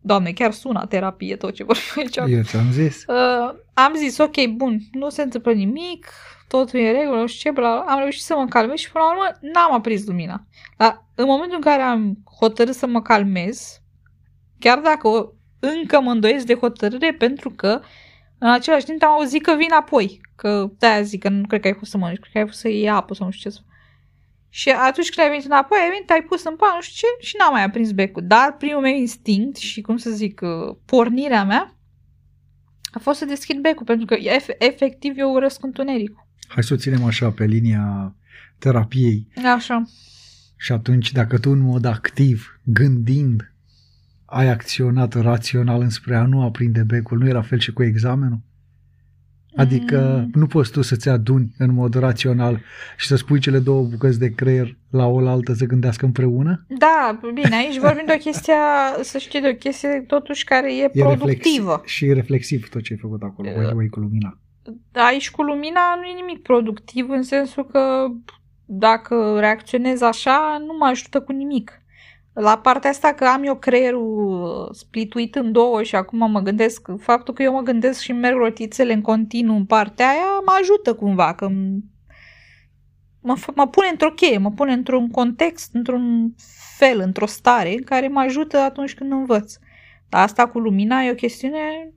doamne, 0.00 0.32
chiar 0.32 0.52
sună 0.52 0.86
terapie 0.88 1.36
tot 1.36 1.54
ce 1.54 1.64
vorbim 1.64 1.84
aici. 1.96 2.16
Eu 2.16 2.42
ți-am 2.42 2.70
zis. 2.72 3.04
Uh, 3.06 3.54
am 3.74 3.94
zis, 3.96 4.18
ok, 4.18 4.46
bun, 4.46 4.78
nu 4.92 5.08
se 5.08 5.22
întâmplă 5.22 5.52
nimic, 5.52 6.06
totul 6.48 6.78
e 6.78 6.88
în 6.88 6.94
regulă, 6.94 7.20
nu 7.20 7.26
știu 7.26 7.50
ce, 7.50 7.60
bla, 7.60 7.82
bla. 7.82 7.92
am 7.92 7.98
reușit 7.98 8.22
să 8.22 8.34
mă 8.36 8.46
calmez 8.46 8.78
și 8.78 8.90
până 8.90 9.04
la 9.04 9.10
urmă 9.10 9.38
n-am 9.52 9.72
aprins 9.72 10.06
lumina. 10.06 10.46
Dar 10.76 11.04
în 11.14 11.26
momentul 11.26 11.56
în 11.56 11.62
care 11.62 11.82
am 11.82 12.18
hotărât 12.38 12.74
să 12.74 12.86
mă 12.86 13.02
calmez, 13.02 13.80
chiar 14.58 14.78
dacă 14.78 15.08
o, 15.08 15.26
încă 15.60 16.00
mă 16.00 16.10
îndoiesc 16.10 16.46
de 16.46 16.54
hotărâre, 16.54 17.12
pentru 17.12 17.50
că 17.50 17.80
în 18.38 18.50
același 18.50 18.84
timp 18.84 19.02
am 19.02 19.10
auzit 19.10 19.42
că 19.42 19.54
vin 19.56 19.72
apoi. 19.72 20.20
Că 20.36 20.70
de-aia 20.78 21.02
zic 21.02 21.22
că 21.22 21.28
nu 21.28 21.46
cred 21.46 21.60
că 21.60 21.66
ai 21.66 21.74
fost 21.78 21.90
să 21.90 21.98
mănânci, 21.98 22.18
cred 22.20 22.32
că 22.32 22.38
ai 22.38 22.46
fost 22.46 22.58
să 22.58 22.68
iei 22.68 22.90
apă 22.90 23.14
sau 23.14 23.26
nu 23.26 23.32
știu 23.32 23.50
ce 23.50 23.56
să 23.56 23.62
și 24.52 24.68
atunci 24.70 25.10
când 25.10 25.26
ai 25.26 25.32
venit 25.32 25.46
înapoi, 25.46 25.78
ai 25.82 25.90
venit, 25.90 26.10
ai 26.10 26.22
pus 26.28 26.44
în 26.44 26.56
pan, 26.56 26.70
nu 26.74 26.80
știu 26.80 27.08
ce, 27.20 27.26
și 27.26 27.34
n-am 27.38 27.52
mai 27.52 27.64
aprins 27.64 27.90
becul. 27.90 28.22
Dar 28.26 28.56
primul 28.58 28.80
meu 28.80 28.94
instinct 28.94 29.56
și, 29.56 29.80
cum 29.80 29.96
să 29.96 30.10
zic, 30.10 30.40
uh, 30.42 30.76
pornirea 30.84 31.44
mea 31.44 31.74
a 32.92 32.98
fost 32.98 33.18
să 33.18 33.24
deschid 33.24 33.60
becul, 33.60 33.86
pentru 33.86 34.06
că 34.06 34.16
ef- 34.16 34.58
efectiv 34.58 35.18
eu 35.18 35.32
urăsc 35.32 35.64
întunericul. 35.64 36.26
Hai 36.48 36.62
să 36.62 36.74
o 36.74 36.76
ținem 36.76 37.04
așa 37.04 37.30
pe 37.30 37.44
linia 37.44 38.14
terapiei. 38.58 39.28
Așa. 39.54 39.82
Și 40.56 40.72
atunci, 40.72 41.12
dacă 41.12 41.38
tu 41.38 41.50
în 41.50 41.58
mod 41.58 41.84
activ, 41.84 42.60
gândind, 42.64 43.52
ai 44.24 44.48
acționat 44.48 45.14
rațional 45.14 45.80
înspre 45.80 46.16
a 46.16 46.26
nu 46.26 46.42
aprinde 46.42 46.82
becul, 46.82 47.18
nu 47.18 47.28
era 47.28 47.42
fel 47.42 47.58
și 47.58 47.72
cu 47.72 47.82
examenul? 47.82 48.40
Adică 49.56 50.16
Mm. 50.24 50.30
nu 50.40 50.46
poți 50.46 50.70
tu 50.72 50.82
să-ți 50.82 51.08
aduni 51.08 51.52
în 51.58 51.74
mod 51.74 51.94
rațional 51.94 52.60
și 52.96 53.06
să 53.06 53.16
spui 53.16 53.40
cele 53.40 53.58
două 53.58 53.82
bucăți 53.82 54.18
de 54.18 54.34
creier 54.34 54.76
la 54.90 55.06
oaltă 55.06 55.52
să 55.54 55.64
gândească 55.64 56.04
împreună? 56.04 56.64
Da, 56.68 57.20
bine, 57.34 57.56
aici 57.56 57.78
vorbim 57.78 58.04
de 58.06 58.12
o 58.16 58.20
chestie, 58.20 58.54
să 59.02 59.18
știi, 59.18 59.40
de 59.40 59.48
o 59.48 59.54
chestie 59.54 60.04
totuși 60.06 60.44
care 60.44 60.76
e, 60.76 60.82
E 60.92 61.02
productivă. 61.02 61.70
reflex- 61.70 61.90
și 61.92 62.12
reflexiv 62.12 62.68
tot 62.68 62.82
ce 62.82 62.92
ai 62.92 62.98
făcut 62.98 63.22
acolo, 63.22 63.48
Uh. 63.48 63.54
voi, 63.54 63.72
voi 63.72 63.88
cu 63.88 64.00
lumina. 64.00 64.38
Aici 64.92 65.30
cu 65.30 65.42
lumina 65.42 65.80
nu 65.96 66.02
e 66.02 66.14
nimic 66.26 66.42
productiv 66.42 67.08
în 67.10 67.22
sensul 67.22 67.66
că 67.66 68.06
dacă 68.64 69.36
reacționez 69.38 70.00
așa, 70.00 70.56
nu 70.66 70.76
mă 70.78 70.86
ajută 70.86 71.20
cu 71.20 71.32
nimic. 71.32 71.79
La 72.40 72.58
partea 72.58 72.90
asta 72.90 73.12
că 73.12 73.24
am 73.24 73.44
eu 73.44 73.56
creierul 73.56 74.68
splituit 74.72 75.34
în 75.34 75.52
două 75.52 75.82
și 75.82 75.96
acum 75.96 76.30
mă 76.30 76.40
gândesc, 76.40 76.88
faptul 76.98 77.34
că 77.34 77.42
eu 77.42 77.52
mă 77.52 77.60
gândesc 77.60 78.00
și 78.00 78.12
merg 78.12 78.36
rotițele 78.36 78.92
în 78.92 79.00
continuu 79.00 79.56
în 79.56 79.64
partea 79.64 80.08
aia, 80.08 80.40
mă 80.44 80.52
ajută 80.60 80.94
cumva, 80.94 81.34
că 81.34 81.48
m- 81.50 81.78
mă, 83.20 83.36
f- 83.38 83.54
mă 83.54 83.68
pune 83.68 83.88
într-o 83.90 84.10
cheie, 84.10 84.38
mă 84.38 84.50
pune 84.50 84.72
într-un 84.72 85.10
context, 85.10 85.74
într-un 85.74 86.34
fel, 86.76 87.00
într-o 87.00 87.26
stare 87.26 87.72
în 87.72 87.82
care 87.82 88.08
mă 88.08 88.20
ajută 88.20 88.58
atunci 88.58 88.94
când 88.94 89.12
învăț. 89.12 89.54
Dar 90.08 90.22
asta 90.22 90.48
cu 90.48 90.58
lumina 90.58 91.02
e 91.02 91.10
o 91.10 91.14
chestiune, 91.14 91.92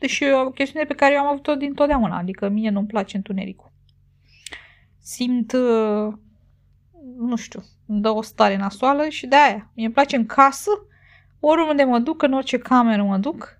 deși 0.00 0.24
e 0.24 0.32
o 0.32 0.50
chestiune 0.50 0.84
pe 0.84 0.94
care 0.94 1.14
eu 1.14 1.20
am 1.20 1.26
avut-o 1.26 1.54
din 1.54 1.74
totdeauna, 1.74 2.18
adică 2.18 2.48
mie 2.48 2.70
nu-mi 2.70 2.86
place 2.86 3.16
întunericul. 3.16 3.72
Simt, 5.00 5.52
uh, 5.52 6.14
nu 7.18 7.36
știu, 7.36 7.62
îmi 7.86 8.00
dă 8.00 8.10
o 8.10 8.22
stare 8.22 8.56
nasoală 8.56 9.08
și 9.08 9.26
de 9.26 9.36
aia. 9.36 9.70
Mie 9.74 9.84
îmi 9.84 9.94
place 9.94 10.16
în 10.16 10.26
casă, 10.26 10.70
oriunde 11.40 11.82
mă 11.84 11.98
duc, 11.98 12.22
în 12.22 12.32
orice 12.32 12.58
cameră 12.58 13.02
mă 13.02 13.16
duc, 13.16 13.58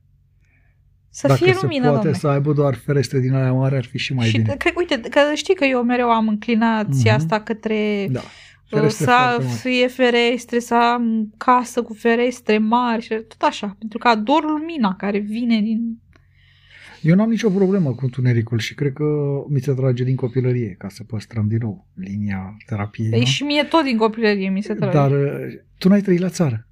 să 1.11 1.27
Dacă 1.27 1.45
fie 1.45 1.53
se 1.53 1.59
lumină, 1.63 1.89
poate 1.89 2.03
domne. 2.03 2.19
să 2.19 2.29
aibă 2.29 2.53
doar 2.53 2.75
ferestre 2.75 3.19
din 3.21 3.35
alea 3.35 3.53
mari, 3.53 3.77
ar 3.77 3.85
fi 3.85 3.99
și 3.99 4.15
mai 4.15 4.27
și 4.27 4.37
bine. 4.39 4.55
cred, 4.59 4.73
uite, 4.77 5.01
că 5.01 5.21
știi 5.35 5.55
că 5.55 5.65
eu 5.65 5.83
mereu 5.83 6.11
am 6.11 6.29
înclinația 6.29 7.13
Mhm. 7.15 7.23
asta 7.23 7.41
către 7.41 8.07
Da. 8.11 8.21
uh, 8.21 8.27
Ferestre 8.69 9.05
să 9.05 9.11
foarte 9.11 9.45
mari. 9.45 9.57
fie 9.59 9.87
ferestre, 9.87 10.59
să 10.59 10.75
am 10.75 11.33
casă 11.37 11.83
cu 11.83 11.93
ferestre 11.95 12.59
mari 12.59 13.03
și 13.03 13.09
tot 13.09 13.43
așa, 13.43 13.77
pentru 13.79 13.99
că 13.99 14.09
ador 14.09 14.45
lumina 14.45 14.95
care 14.97 15.19
vine 15.19 15.61
din... 15.61 15.99
Eu 17.05 17.14
n-am 17.14 17.31
nicio 17.31 17.51
problemă 17.51 17.90
cu 17.95 18.05
întunericul 18.05 18.59
și 18.59 18.75
cred 18.75 18.93
că 18.93 19.05
mi 19.49 19.61
se 19.61 19.73
trage 19.73 20.05
din 20.05 20.17
copilărie, 20.17 20.75
ca 20.79 20.88
să 20.88 21.05
păstrăm 21.05 21.49
din 21.49 21.59
nou 21.61 21.88
linia 21.95 22.57
terapiei. 22.67 23.11
Păi 23.11 23.19
nu? 23.19 23.25
și 23.25 23.43
mie 23.43 23.62
tot 23.62 23.85
din 23.85 23.97
copilărie 23.97 24.49
mi 24.49 24.62
se 24.62 24.75
trage. 24.75 24.93
Dar 24.97 25.11
uh, 25.11 25.55
tu 25.79 25.88
n-ai 25.88 26.01
trăit 26.01 26.21
la 26.21 26.29
țară. 26.29 26.69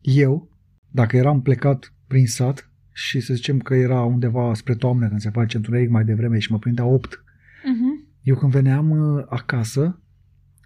Eu, 0.00 0.48
dacă 0.90 1.16
eram 1.16 1.42
plecat 1.42 1.92
prin 2.06 2.26
sat 2.26 2.70
și 2.92 3.20
să 3.20 3.34
zicem 3.34 3.58
că 3.58 3.74
era 3.74 4.02
undeva 4.02 4.54
spre 4.54 4.74
toamnă 4.74 5.08
când 5.08 5.20
se 5.20 5.30
face 5.30 5.56
întuneric 5.56 5.88
mai 5.90 6.04
devreme 6.04 6.38
și 6.38 6.52
mă 6.52 6.58
prindea 6.58 6.84
8, 6.84 7.20
Mhm. 7.64 8.06
eu 8.22 8.34
când 8.36 8.52
veneam 8.52 8.90
uh, 8.90 9.24
acasă, 9.28 10.00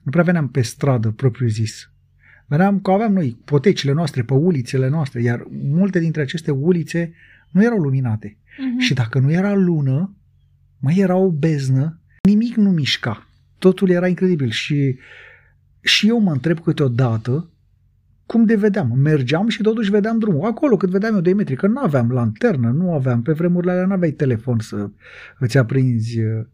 nu 0.03 0.11
prea 0.11 0.23
veneam 0.23 0.49
pe 0.49 0.62
stradă 0.62 1.11
propriu 1.11 1.47
zis. 1.49 1.90
Veneam 2.47 2.81
că 2.81 2.90
aveam 2.90 3.12
noi 3.12 3.38
potecile 3.45 3.93
noastre 3.93 4.23
pe 4.23 4.35
ulițele 4.35 4.88
noastre, 4.88 5.23
iar 5.23 5.47
multe 5.51 5.99
dintre 5.99 6.23
aceste 6.23 6.51
ulițe 6.51 7.12
nu 7.51 7.62
erau 7.64 7.79
luminate. 7.79 8.37
Mhm. 8.59 8.79
Și 8.79 8.95
dacă 8.95 9.19
nu 9.19 9.33
era 9.33 9.55
lună, 9.55 10.17
mai 10.79 10.97
era 10.97 11.17
o 11.17 11.31
beznă, 11.31 12.01
nimic 12.23 12.55
nu 12.57 12.71
mișca. 12.71 13.29
Totul 13.59 13.91
era 13.91 14.09
incredibil 14.09 14.51
și, 14.51 14.99
și 15.81 16.09
eu 16.09 16.21
mă 16.21 16.33
întreb 16.33 16.61
câteodată 16.61 17.51
cum 18.27 18.45
de 18.45 18.57
vedeam. 18.57 18.93
Mergeam 18.99 19.49
și 19.49 19.63
totuși 19.63 19.91
vedeam 19.91 20.19
drumul. 20.19 20.47
Acolo 20.47 20.77
cât 20.77 20.89
vedeam 20.89 21.15
eu 21.15 21.21
2 21.21 21.33
metri, 21.33 21.57
că 21.57 21.67
nu 21.67 21.81
aveam 21.81 22.11
lanternă, 22.11 22.71
nu 22.71 22.93
aveam, 22.95 23.23
pe 23.23 23.33
vremurile 23.33 23.73
alea 23.73 23.87
nu 23.87 23.93
aveai 23.93 24.11
telefon 24.11 24.59
să 24.59 24.91
îți 25.39 25.59
aprinzi 25.59 26.21
uh, 26.21 26.47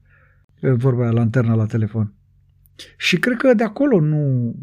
vorba 0.61 1.03
aia, 1.03 1.11
lanterna 1.11 1.55
la 1.55 1.67
telefon. 1.67 2.15
Și 2.97 3.19
cred 3.19 3.37
că 3.37 3.55
de 3.55 3.65
acolo 3.65 4.01
nu, 4.01 4.55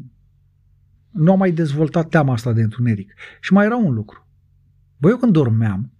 nu 1.12 1.32
am 1.32 1.38
mai 1.38 1.52
dezvoltat 1.52 2.10
teama 2.10 2.34
asta 2.34 2.54
de 2.54 2.62
întuneric. 2.62 3.14
Și 3.42 3.54
mai 3.54 3.66
era 3.66 3.76
un 3.76 3.94
lucru. 3.94 4.28
Băi, 4.98 5.12
eu 5.12 5.18
când 5.18 5.32
dormeam, 5.32 5.92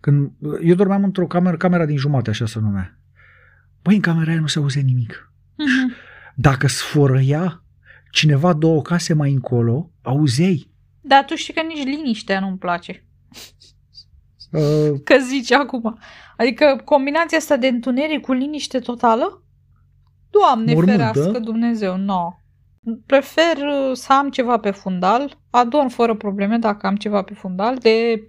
când, 0.00 0.30
eu 0.62 0.74
dormeam 0.74 1.04
într-o 1.04 1.26
cameră, 1.26 1.56
camera 1.56 1.86
din 1.86 1.96
jumate, 1.96 2.30
așa 2.30 2.46
se 2.46 2.58
numea. 2.58 2.98
Băi, 3.82 3.94
în 3.94 4.00
camera 4.00 4.30
aia 4.30 4.40
nu 4.40 4.46
se 4.46 4.58
auzea 4.58 4.82
nimic. 4.84 5.32
Uh-huh. 5.52 5.96
Dacă 6.34 6.66
sfărăia 6.66 7.62
cineva 8.10 8.52
două 8.52 8.82
case 8.82 9.14
mai 9.14 9.32
încolo, 9.32 9.90
auzei. 10.02 10.70
Dar 11.00 11.24
tu 11.24 11.34
știi 11.34 11.54
că 11.54 11.60
nici 11.60 11.84
liniștea 11.84 12.40
nu-mi 12.40 12.58
place. 12.58 13.06
Uh, 14.50 15.00
că 15.04 15.16
zici 15.28 15.52
acum. 15.52 15.98
Adică 16.36 16.82
combinația 16.84 17.38
asta 17.38 17.56
de 17.56 17.66
întuneric 17.66 18.20
cu 18.20 18.32
liniște 18.32 18.78
totală? 18.78 19.42
Doamne 20.30 20.72
Mormântă. 20.72 21.02
ferească 21.02 21.38
Dumnezeu, 21.38 21.96
nu. 21.96 22.04
No. 22.04 22.32
Prefer 23.06 23.56
uh, 23.56 23.96
să 23.96 24.12
am 24.12 24.30
ceva 24.30 24.58
pe 24.58 24.70
fundal, 24.70 25.38
adorm 25.50 25.88
fără 25.88 26.14
probleme 26.14 26.56
dacă 26.58 26.86
am 26.86 26.96
ceva 26.96 27.22
pe 27.22 27.34
fundal, 27.34 27.76
de 27.76 28.24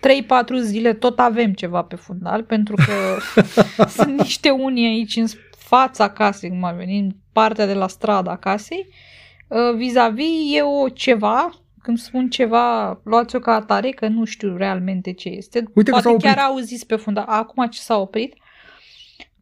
3-4 0.00 0.60
zile 0.60 0.94
tot 0.94 1.18
avem 1.18 1.52
ceva 1.52 1.82
pe 1.82 1.96
fundal, 1.96 2.42
pentru 2.42 2.74
că 2.74 3.18
sunt 3.96 4.18
niște 4.18 4.50
unii 4.50 4.86
aici 4.86 5.16
în 5.16 5.26
fața 5.56 6.10
casei, 6.10 6.48
cum 6.48 6.64
ar 6.64 6.74
veni, 6.74 6.98
în 6.98 7.10
partea 7.32 7.66
de 7.66 7.74
la 7.74 7.88
strada 7.88 8.36
casei, 8.36 8.86
uh, 9.48 9.74
vis-a-vis 9.76 10.56
e 10.56 10.62
o 10.62 10.88
ceva, 10.88 11.50
când 11.82 11.98
spun 11.98 12.28
ceva, 12.28 13.00
luați-o 13.04 13.38
ca 13.38 13.54
atare, 13.54 13.90
că 13.90 14.08
nu 14.08 14.24
știu 14.24 14.56
realmente 14.56 15.12
ce 15.12 15.28
este. 15.28 15.64
Uite 15.74 15.90
Poate 15.90 16.16
chiar 16.16 16.38
auziți 16.38 16.86
pe 16.86 16.96
fundal. 16.96 17.24
Acum 17.28 17.66
ce 17.66 17.80
s-a 17.80 17.98
oprit. 17.98 18.34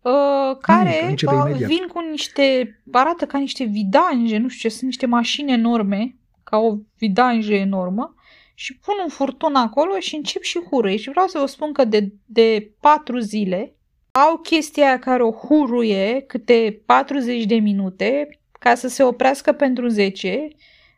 Uh, 0.01 0.57
care 0.61 1.15
uh, 1.27 1.53
vin 1.55 1.87
cu 1.93 2.01
niște, 2.11 2.77
arată 2.93 3.27
ca 3.27 3.39
niște 3.39 3.65
vidanje, 3.65 4.39
nu 4.39 4.49
știu 4.49 4.69
ce, 4.69 4.75
sunt 4.75 4.87
niște 4.87 5.07
mașini 5.07 5.53
enorme, 5.53 6.17
ca 6.45 6.57
o 6.57 6.77
vidanje 6.99 7.55
enormă, 7.55 8.15
și 8.61 8.79
pun 8.79 8.95
un 9.03 9.09
furtun 9.09 9.55
acolo 9.55 9.99
și 9.99 10.15
încep 10.15 10.43
și 10.43 10.61
hurăi. 10.71 10.99
Și 10.99 11.11
vreau 11.11 11.27
să 11.27 11.39
vă 11.39 11.47
spun 11.47 11.73
că 11.73 11.85
de, 11.85 12.13
de 12.25 12.71
patru 12.81 13.19
zile 13.19 13.75
au 14.11 14.37
chestia 14.37 14.99
care 14.99 15.23
o 15.23 15.33
huruie 15.33 16.21
câte 16.27 16.83
40 16.87 17.45
de 17.45 17.55
minute 17.55 18.39
ca 18.53 18.75
să 18.75 18.89
se 18.89 19.03
oprească 19.03 19.53
pentru 19.53 19.89
10, 19.89 20.49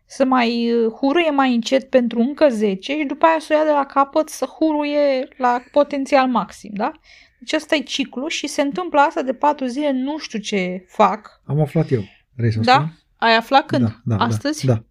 să 0.07 0.25
mai 0.25 0.73
uh, 0.73 0.93
huruie 0.93 1.31
mai 1.31 1.55
încet 1.55 1.91
pentru 1.91 2.21
încă 2.21 2.49
10 2.49 2.99
și 2.99 3.05
după 3.05 3.27
aia 3.27 3.39
să 3.39 3.53
o 3.53 3.57
ia 3.57 3.65
de 3.65 3.71
la 3.71 3.87
capăt 3.87 4.29
să 4.29 4.45
huruie 4.45 5.29
la 5.37 5.63
potențial 5.73 6.29
maxim, 6.29 6.71
da? 6.75 6.93
Deci 7.39 7.53
ăsta 7.53 7.75
e 7.75 7.81
ciclu 7.81 8.29
și 8.29 8.47
se 8.47 8.63
întâmplă 8.63 9.01
asta 9.01 9.23
de 9.23 9.33
4 9.33 9.67
zile, 9.67 9.93
nu 9.93 10.19
știu 10.19 10.39
ce 10.39 10.85
fac. 10.89 11.41
Am 11.45 11.61
aflat 11.61 11.91
eu. 11.91 12.03
Vrei 12.37 12.53
să 12.53 12.61
da? 12.61 12.73
spun? 12.73 12.93
Ai 13.17 13.37
aflat 13.37 13.67
când? 13.67 13.83
Da, 13.83 14.17
da, 14.17 14.25
Astăzi? 14.25 14.67
Da. 14.67 14.73
da. 14.73 14.85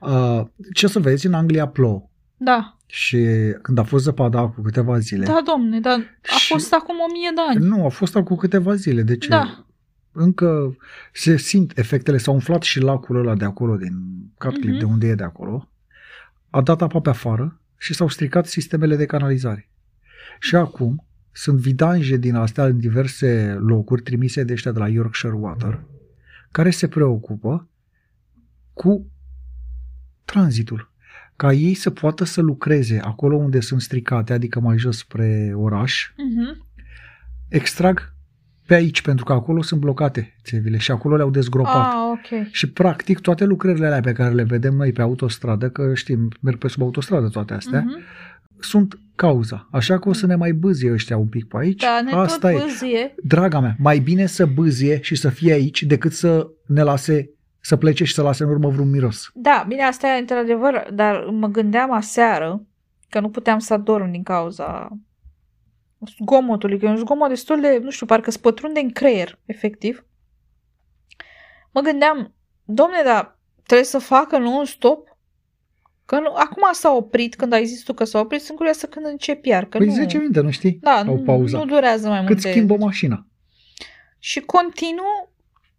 Uh, 0.00 0.42
ce 0.72 0.86
să 0.86 0.98
vezi, 0.98 1.26
în 1.26 1.34
Anglia 1.34 1.68
plouă. 1.68 2.08
Da. 2.36 2.76
Și 2.86 3.26
când 3.62 3.78
a 3.78 3.82
fost 3.82 4.04
zăpada 4.04 4.48
cu 4.48 4.60
câteva 4.60 4.98
zile. 4.98 5.24
Da, 5.24 5.40
domne, 5.44 5.80
dar 5.80 5.98
a 6.32 6.36
și... 6.36 6.52
fost 6.52 6.74
acum 6.74 6.94
o 6.94 7.12
mie 7.12 7.30
de 7.34 7.40
ani. 7.48 7.66
Nu, 7.66 7.84
a 7.84 7.88
fost 7.88 8.16
acum 8.16 8.36
câteva 8.36 8.74
zile. 8.74 9.02
Deci 9.02 9.26
da. 9.26 9.66
încă 10.12 10.76
se 11.12 11.36
simt 11.36 11.78
efectele. 11.78 12.16
S-a 12.16 12.30
umflat 12.30 12.62
și 12.62 12.80
lacul 12.80 13.16
ăla 13.16 13.34
de 13.34 13.44
acolo, 13.44 13.76
din 13.76 13.92
Catclip, 14.38 14.74
uh-huh. 14.74 14.78
de 14.78 14.84
unde 14.84 15.06
e 15.06 15.14
de 15.14 15.24
acolo. 15.24 15.68
A 16.50 16.62
dat 16.62 16.82
apa 16.82 17.00
pe 17.00 17.08
afară 17.08 17.60
și 17.76 17.94
s-au 17.94 18.08
stricat 18.08 18.46
sistemele 18.46 18.96
de 18.96 19.06
canalizare. 19.06 19.70
Și 20.40 20.56
acum 20.56 21.06
sunt 21.32 21.58
vidanje 21.58 22.16
din 22.16 22.34
astea 22.34 22.64
în 22.64 22.78
diverse 22.78 23.56
locuri 23.60 24.02
trimise 24.02 24.44
de 24.44 24.52
ăștia 24.52 24.72
de 24.72 24.78
la 24.78 24.88
Yorkshire 24.88 25.34
Water, 25.34 25.84
care 26.50 26.70
se 26.70 26.88
preocupă 26.88 27.68
cu 28.72 29.06
tranzitul 30.26 30.94
ca 31.36 31.52
ei 31.52 31.74
să 31.74 31.90
poată 31.90 32.24
să 32.24 32.40
lucreze 32.40 33.00
acolo 33.02 33.36
unde 33.36 33.60
sunt 33.60 33.80
stricate, 33.80 34.32
adică 34.32 34.60
mai 34.60 34.78
jos 34.78 34.98
spre 34.98 35.52
oraș, 35.54 36.10
uh-huh. 36.10 36.56
extrag 37.48 38.14
pe 38.66 38.74
aici, 38.74 39.02
pentru 39.02 39.24
că 39.24 39.32
acolo 39.32 39.62
sunt 39.62 39.80
blocate 39.80 40.36
țevile 40.42 40.78
și 40.78 40.90
acolo 40.90 41.16
le-au 41.16 41.30
dezgropat. 41.30 41.92
Ah, 41.92 41.94
okay. 42.12 42.48
Și 42.52 42.70
practic 42.70 43.18
toate 43.18 43.44
lucrările 43.44 43.86
alea 43.86 44.00
pe 44.00 44.12
care 44.12 44.34
le 44.34 44.42
vedem 44.42 44.74
noi 44.74 44.92
pe 44.92 45.02
autostradă, 45.02 45.68
că 45.68 45.94
știm, 45.94 46.28
merg 46.40 46.58
pe 46.58 46.68
sub 46.68 46.82
autostradă 46.82 47.28
toate 47.28 47.54
astea, 47.54 47.82
uh-huh. 47.82 48.60
sunt 48.60 48.98
cauza. 49.14 49.68
Așa 49.70 49.98
că 49.98 50.08
o 50.08 50.12
să 50.12 50.26
ne 50.26 50.34
mai 50.34 50.52
bâzie 50.52 50.92
ăștia 50.92 51.16
un 51.16 51.26
pic 51.26 51.48
pe 51.48 51.56
aici. 51.58 51.82
Da, 51.82 52.00
ne 52.04 52.10
Asta 52.10 52.50
tot 52.50 52.62
bâzie. 52.62 52.98
E. 52.98 53.14
Draga 53.22 53.60
mea, 53.60 53.76
mai 53.78 53.98
bine 53.98 54.26
să 54.26 54.46
bâzie 54.46 55.00
și 55.02 55.14
să 55.14 55.28
fie 55.28 55.52
aici 55.52 55.82
decât 55.82 56.12
să 56.12 56.48
ne 56.66 56.82
lase 56.82 57.30
să 57.66 57.76
plece 57.76 58.04
și 58.04 58.14
să 58.14 58.22
lase 58.22 58.42
în 58.42 58.50
urmă 58.50 58.68
vreun 58.68 58.90
miros. 58.90 59.30
Da, 59.34 59.64
bine, 59.68 59.82
asta 59.82 60.06
e 60.08 60.18
într-adevăr, 60.18 60.88
dar 60.92 61.24
mă 61.24 61.46
gândeam 61.46 61.92
aseară 61.92 62.66
că 63.08 63.20
nu 63.20 63.30
puteam 63.30 63.58
să 63.58 63.72
adorm 63.72 64.10
din 64.10 64.22
cauza 64.22 64.98
zgomotului, 66.20 66.78
că 66.78 66.84
e 66.84 66.88
un 66.88 66.96
zgomot 66.96 67.28
destul 67.28 67.60
de, 67.60 67.78
nu 67.82 67.90
știu, 67.90 68.06
parcă 68.06 68.30
spătrunde 68.30 68.80
în 68.80 68.90
creier, 68.90 69.38
efectiv. 69.44 70.06
Mă 71.72 71.80
gândeam, 71.80 72.34
domne, 72.64 73.02
dar 73.04 73.38
trebuie 73.62 73.86
să 73.86 73.98
facă 73.98 74.38
non-stop? 74.38 75.16
Că 76.04 76.18
nu, 76.18 76.34
acum 76.34 76.62
s-a 76.72 76.92
oprit, 76.92 77.36
când 77.36 77.52
ai 77.52 77.66
zis 77.66 77.82
tu 77.82 77.92
că 77.92 78.04
s-a 78.04 78.18
oprit, 78.18 78.40
sunt 78.40 78.56
curioasă 78.56 78.86
când 78.86 79.06
încep 79.06 79.44
iar. 79.44 79.64
Că 79.64 79.78
păi 79.78 79.86
nu, 79.86 79.92
10 79.92 80.18
minute, 80.18 80.40
nu 80.40 80.50
știi? 80.50 80.78
Da, 80.80 81.02
nu, 81.02 81.22
nu 81.50 81.64
durează 81.64 82.08
mai 82.08 82.20
mult. 82.20 82.32
Cât 82.32 82.40
schimbă 82.40 82.76
mașina. 82.76 83.26
Și 84.18 84.40
continuu 84.40 85.34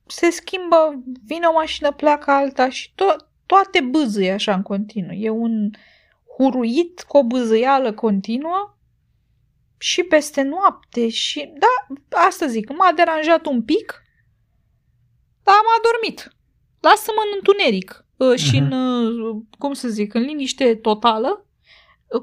se 0.08 0.30
schimbă, 0.30 1.04
vine 1.26 1.46
o 1.46 1.54
mașină, 1.54 1.92
pleacă 1.92 2.32
alta 2.32 2.70
și 2.70 2.90
to- 2.92 3.26
toate 3.46 3.82
bâzâie 3.82 4.32
așa 4.32 4.54
în 4.54 4.62
continuu. 4.62 5.12
E 5.12 5.30
un 5.30 5.72
huruit 6.38 7.02
cu 7.02 7.18
o 7.18 7.24
bâzâială 7.24 7.94
continuă 7.94 8.78
și 9.78 10.04
peste 10.04 10.42
noapte 10.42 11.10
și, 11.10 11.54
da, 11.60 11.96
asta 12.28 12.48
zic, 12.48 12.70
m-a 12.70 12.92
deranjat 12.92 13.46
un 13.46 13.64
pic, 13.64 14.04
dar 15.44 15.56
am 15.56 15.66
adormit. 15.78 16.36
Lasă-mă 16.80 17.22
în 17.26 17.32
întuneric 17.36 18.06
uh, 18.18 18.36
și 18.36 18.56
uh-huh. 18.56 18.72
în, 18.72 18.72
uh, 18.72 19.42
cum 19.58 19.74
să 19.74 19.88
zic, 19.88 20.14
în 20.14 20.22
liniște 20.22 20.76
totală, 20.76 21.46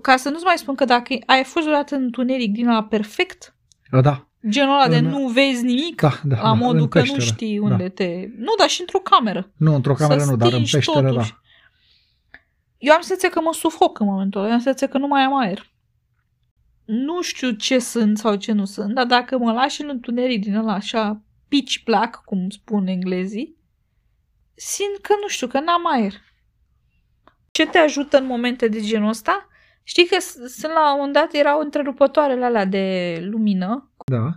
ca 0.03 0.16
să 0.16 0.29
nu-ți 0.29 0.44
mai 0.44 0.59
spun 0.59 0.75
că 0.75 0.85
dacă 0.85 1.16
ai 1.27 1.44
fost 1.44 1.64
vreodată 1.64 1.94
în 1.94 2.03
întuneric 2.03 2.53
din 2.53 2.66
la 2.66 2.85
perfect, 2.85 3.55
da. 4.01 4.29
Genul 4.48 4.74
ăla 4.74 4.88
de 4.88 5.00
nu 5.00 5.28
vezi 5.28 5.64
nimic, 5.64 6.00
da, 6.00 6.20
da, 6.22 6.42
la 6.42 6.52
modul 6.52 6.80
da, 6.80 6.88
că 6.88 6.98
peșteră, 6.98 7.18
nu 7.18 7.24
știi 7.24 7.59
unde 7.59 7.83
da. 7.83 7.88
te... 7.88 8.28
Nu, 8.37 8.54
dar 8.59 8.68
și 8.68 8.80
într-o 8.80 8.98
cameră. 8.98 9.50
Nu, 9.57 9.74
într-o 9.74 9.94
cameră 9.94 10.20
să 10.20 10.30
nu, 10.30 10.37
dar 10.37 10.52
în 10.52 10.64
peșteră, 10.70 11.09
totuși. 11.09 11.30
da. 11.30 11.40
Eu 12.78 12.92
am 12.94 13.00
senzația 13.00 13.28
că 13.28 13.40
mă 13.40 13.52
sufoc 13.52 13.98
în 13.98 14.07
momentul 14.07 14.40
ăla, 14.40 14.52
am 14.52 14.59
senzația 14.59 14.88
că 14.88 14.98
nu 14.98 15.07
mai 15.07 15.22
am 15.22 15.38
aer. 15.38 15.72
Nu 16.85 17.22
știu 17.22 17.50
ce 17.50 17.78
sunt 17.78 18.18
sau 18.18 18.35
ce 18.35 18.52
nu 18.52 18.64
sunt, 18.64 18.94
dar 18.94 19.07
dacă 19.07 19.38
mă 19.38 19.52
lași 19.52 19.83
în 19.83 19.88
întuneric 19.88 20.42
din 20.42 20.54
ăla 20.54 20.72
așa 20.72 21.22
pitch 21.48 21.83
black, 21.85 22.22
cum 22.24 22.50
spun 22.50 22.87
englezii, 22.87 23.57
simt 24.54 24.98
că 25.02 25.14
nu 25.20 25.28
știu, 25.28 25.46
că 25.46 25.61
n-am 25.61 25.92
aer. 25.92 26.12
Ce 27.50 27.66
te 27.66 27.78
ajută 27.78 28.18
în 28.18 28.26
momente 28.26 28.68
de 28.68 28.80
genul 28.80 29.09
ăsta? 29.09 29.48
Știi 29.83 30.07
că 30.07 30.16
sunt 30.48 30.72
la 30.72 30.92
un 30.92 30.96
moment 30.96 31.12
dat 31.12 31.35
erau 31.35 31.61
întrerupătoarele 31.61 32.44
alea 32.44 32.64
de 32.64 33.18
lumină. 33.30 33.90
Da. 34.05 34.31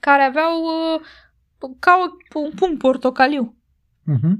Care 0.00 0.22
aveau 0.22 0.62
uh, 0.62 1.00
ca 1.78 1.96
o, 2.32 2.38
un 2.38 2.50
punct 2.50 2.78
portocaliu. 2.78 3.56
Uh-huh. 4.12 4.34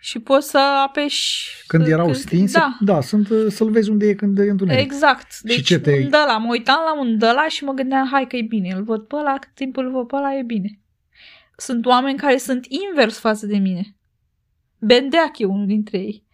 Și 0.00 0.18
poți 0.18 0.50
să 0.50 0.58
apeși... 0.58 1.48
Când 1.66 1.86
erau 1.86 2.04
când, 2.04 2.16
stinse? 2.16 2.58
Da. 2.58 2.76
da 2.80 3.00
sunt, 3.00 3.28
uh, 3.28 3.46
să-l 3.48 3.70
vezi 3.70 3.90
unde 3.90 4.06
e 4.06 4.14
când 4.14 4.38
e 4.38 4.50
întuneric. 4.50 4.84
Exact. 4.84 5.40
Deci 5.40 5.56
și 5.56 5.62
ce 5.62 5.78
te... 5.78 5.90
un 5.90 6.12
ăla, 6.12 6.38
mă 6.38 6.50
uitam 6.50 6.80
la 6.84 7.00
un 7.00 7.18
ăla 7.22 7.48
și 7.48 7.64
mă 7.64 7.72
gândeam, 7.72 8.08
hai 8.08 8.26
că 8.26 8.36
e 8.36 8.42
bine, 8.42 8.74
îl 8.74 8.82
văd 8.82 9.02
pe 9.02 9.16
ăla, 9.16 9.38
cât 9.38 9.54
timp 9.54 9.76
îl 9.76 9.90
văd 9.90 10.06
pe 10.06 10.16
ăla, 10.16 10.34
e 10.34 10.42
bine. 10.42 10.80
Sunt 11.56 11.86
oameni 11.86 12.18
care 12.18 12.36
sunt 12.36 12.66
invers 12.68 13.18
față 13.18 13.46
de 13.46 13.56
mine. 13.56 13.96
Bendeac 14.78 15.38
e 15.38 15.44
unul 15.44 15.66
dintre 15.66 15.98
ei. 15.98 16.24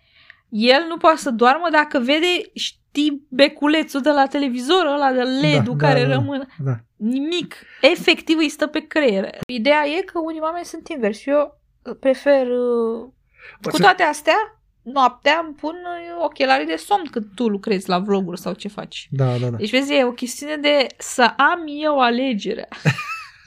El 0.48 0.84
nu 0.88 0.96
poate 0.96 1.18
să 1.18 1.30
doarmă 1.30 1.68
dacă 1.72 1.98
vede, 1.98 2.26
știi, 2.54 3.26
beculețul 3.28 4.00
de 4.00 4.10
la 4.10 4.26
televizor, 4.26 4.86
ăla 4.86 5.12
de 5.12 5.22
LED-ul 5.22 5.76
da, 5.76 5.86
care 5.86 6.04
da, 6.04 6.12
rămâne. 6.12 6.46
Da. 6.58 6.80
Nimic. 6.98 7.54
Efectiv 7.80 8.38
îi 8.38 8.48
stă 8.48 8.66
pe 8.66 8.86
creier. 8.86 9.30
Ideea 9.46 9.86
e 9.86 10.02
că 10.02 10.18
unii 10.18 10.40
oameni 10.40 10.64
sunt 10.64 10.88
invers. 10.88 11.26
Eu 11.26 11.60
prefer... 12.00 12.46
Uh, 12.46 13.08
cu 13.62 13.78
toate 13.78 14.02
astea, 14.02 14.60
noaptea 14.82 15.42
îmi 15.44 15.54
pun 15.54 15.74
uh, 15.74 16.24
ochelarii 16.24 16.66
de 16.66 16.76
somn 16.76 17.04
când 17.10 17.26
tu 17.34 17.48
lucrezi 17.48 17.88
la 17.88 17.98
vloguri 17.98 18.40
sau 18.40 18.52
ce 18.52 18.68
faci. 18.68 19.08
Da, 19.10 19.36
da, 19.36 19.48
da. 19.48 19.56
Deci, 19.56 19.70
vezi, 19.70 19.94
e 19.94 20.04
o 20.04 20.12
chestiune 20.12 20.56
de 20.56 20.86
să 20.98 21.22
am 21.36 21.64
eu 21.82 22.00
alegerea. 22.00 22.68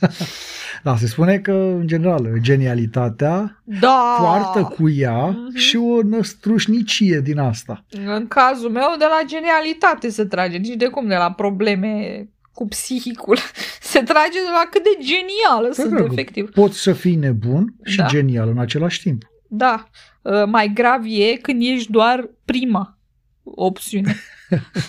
da, 0.83 0.97
se 0.97 1.07
spune 1.07 1.39
că, 1.39 1.51
în 1.51 1.87
general, 1.87 2.37
genialitatea 2.39 3.61
da. 3.63 4.15
poartă 4.19 4.63
cu 4.63 4.89
ea 4.89 5.33
mm-hmm. 5.33 5.59
și 5.59 5.77
o 5.77 6.01
năstrușnicie 6.01 7.19
din 7.19 7.39
asta. 7.39 7.83
În 8.05 8.27
cazul 8.27 8.69
meu, 8.69 8.95
de 8.97 9.05
la 9.05 9.21
genialitate 9.25 10.09
se 10.09 10.25
trage, 10.25 10.57
nici 10.57 10.75
de 10.75 10.87
cum 10.87 11.07
de 11.07 11.15
la 11.15 11.31
probleme 11.31 12.25
cu 12.53 12.67
psihicul. 12.67 13.37
Se 13.91 13.99
trage 13.99 14.39
de 14.45 14.51
la 14.51 14.67
cât 14.71 14.83
de 14.83 15.03
genială 15.03 15.65
păi, 15.65 15.73
sunt, 15.73 15.89
dragul, 15.89 16.11
efectiv. 16.11 16.49
Poți 16.49 16.81
să 16.81 16.93
fii 16.93 17.15
nebun 17.15 17.73
și 17.83 17.97
da. 17.97 18.05
genial 18.05 18.49
în 18.49 18.59
același 18.59 19.01
timp. 19.01 19.23
Da. 19.47 19.87
Uh, 20.21 20.45
mai 20.45 20.71
grav 20.73 21.03
e 21.05 21.35
când 21.35 21.61
ești 21.61 21.91
doar 21.91 22.29
prima 22.45 22.97
opțiune. 23.43 24.15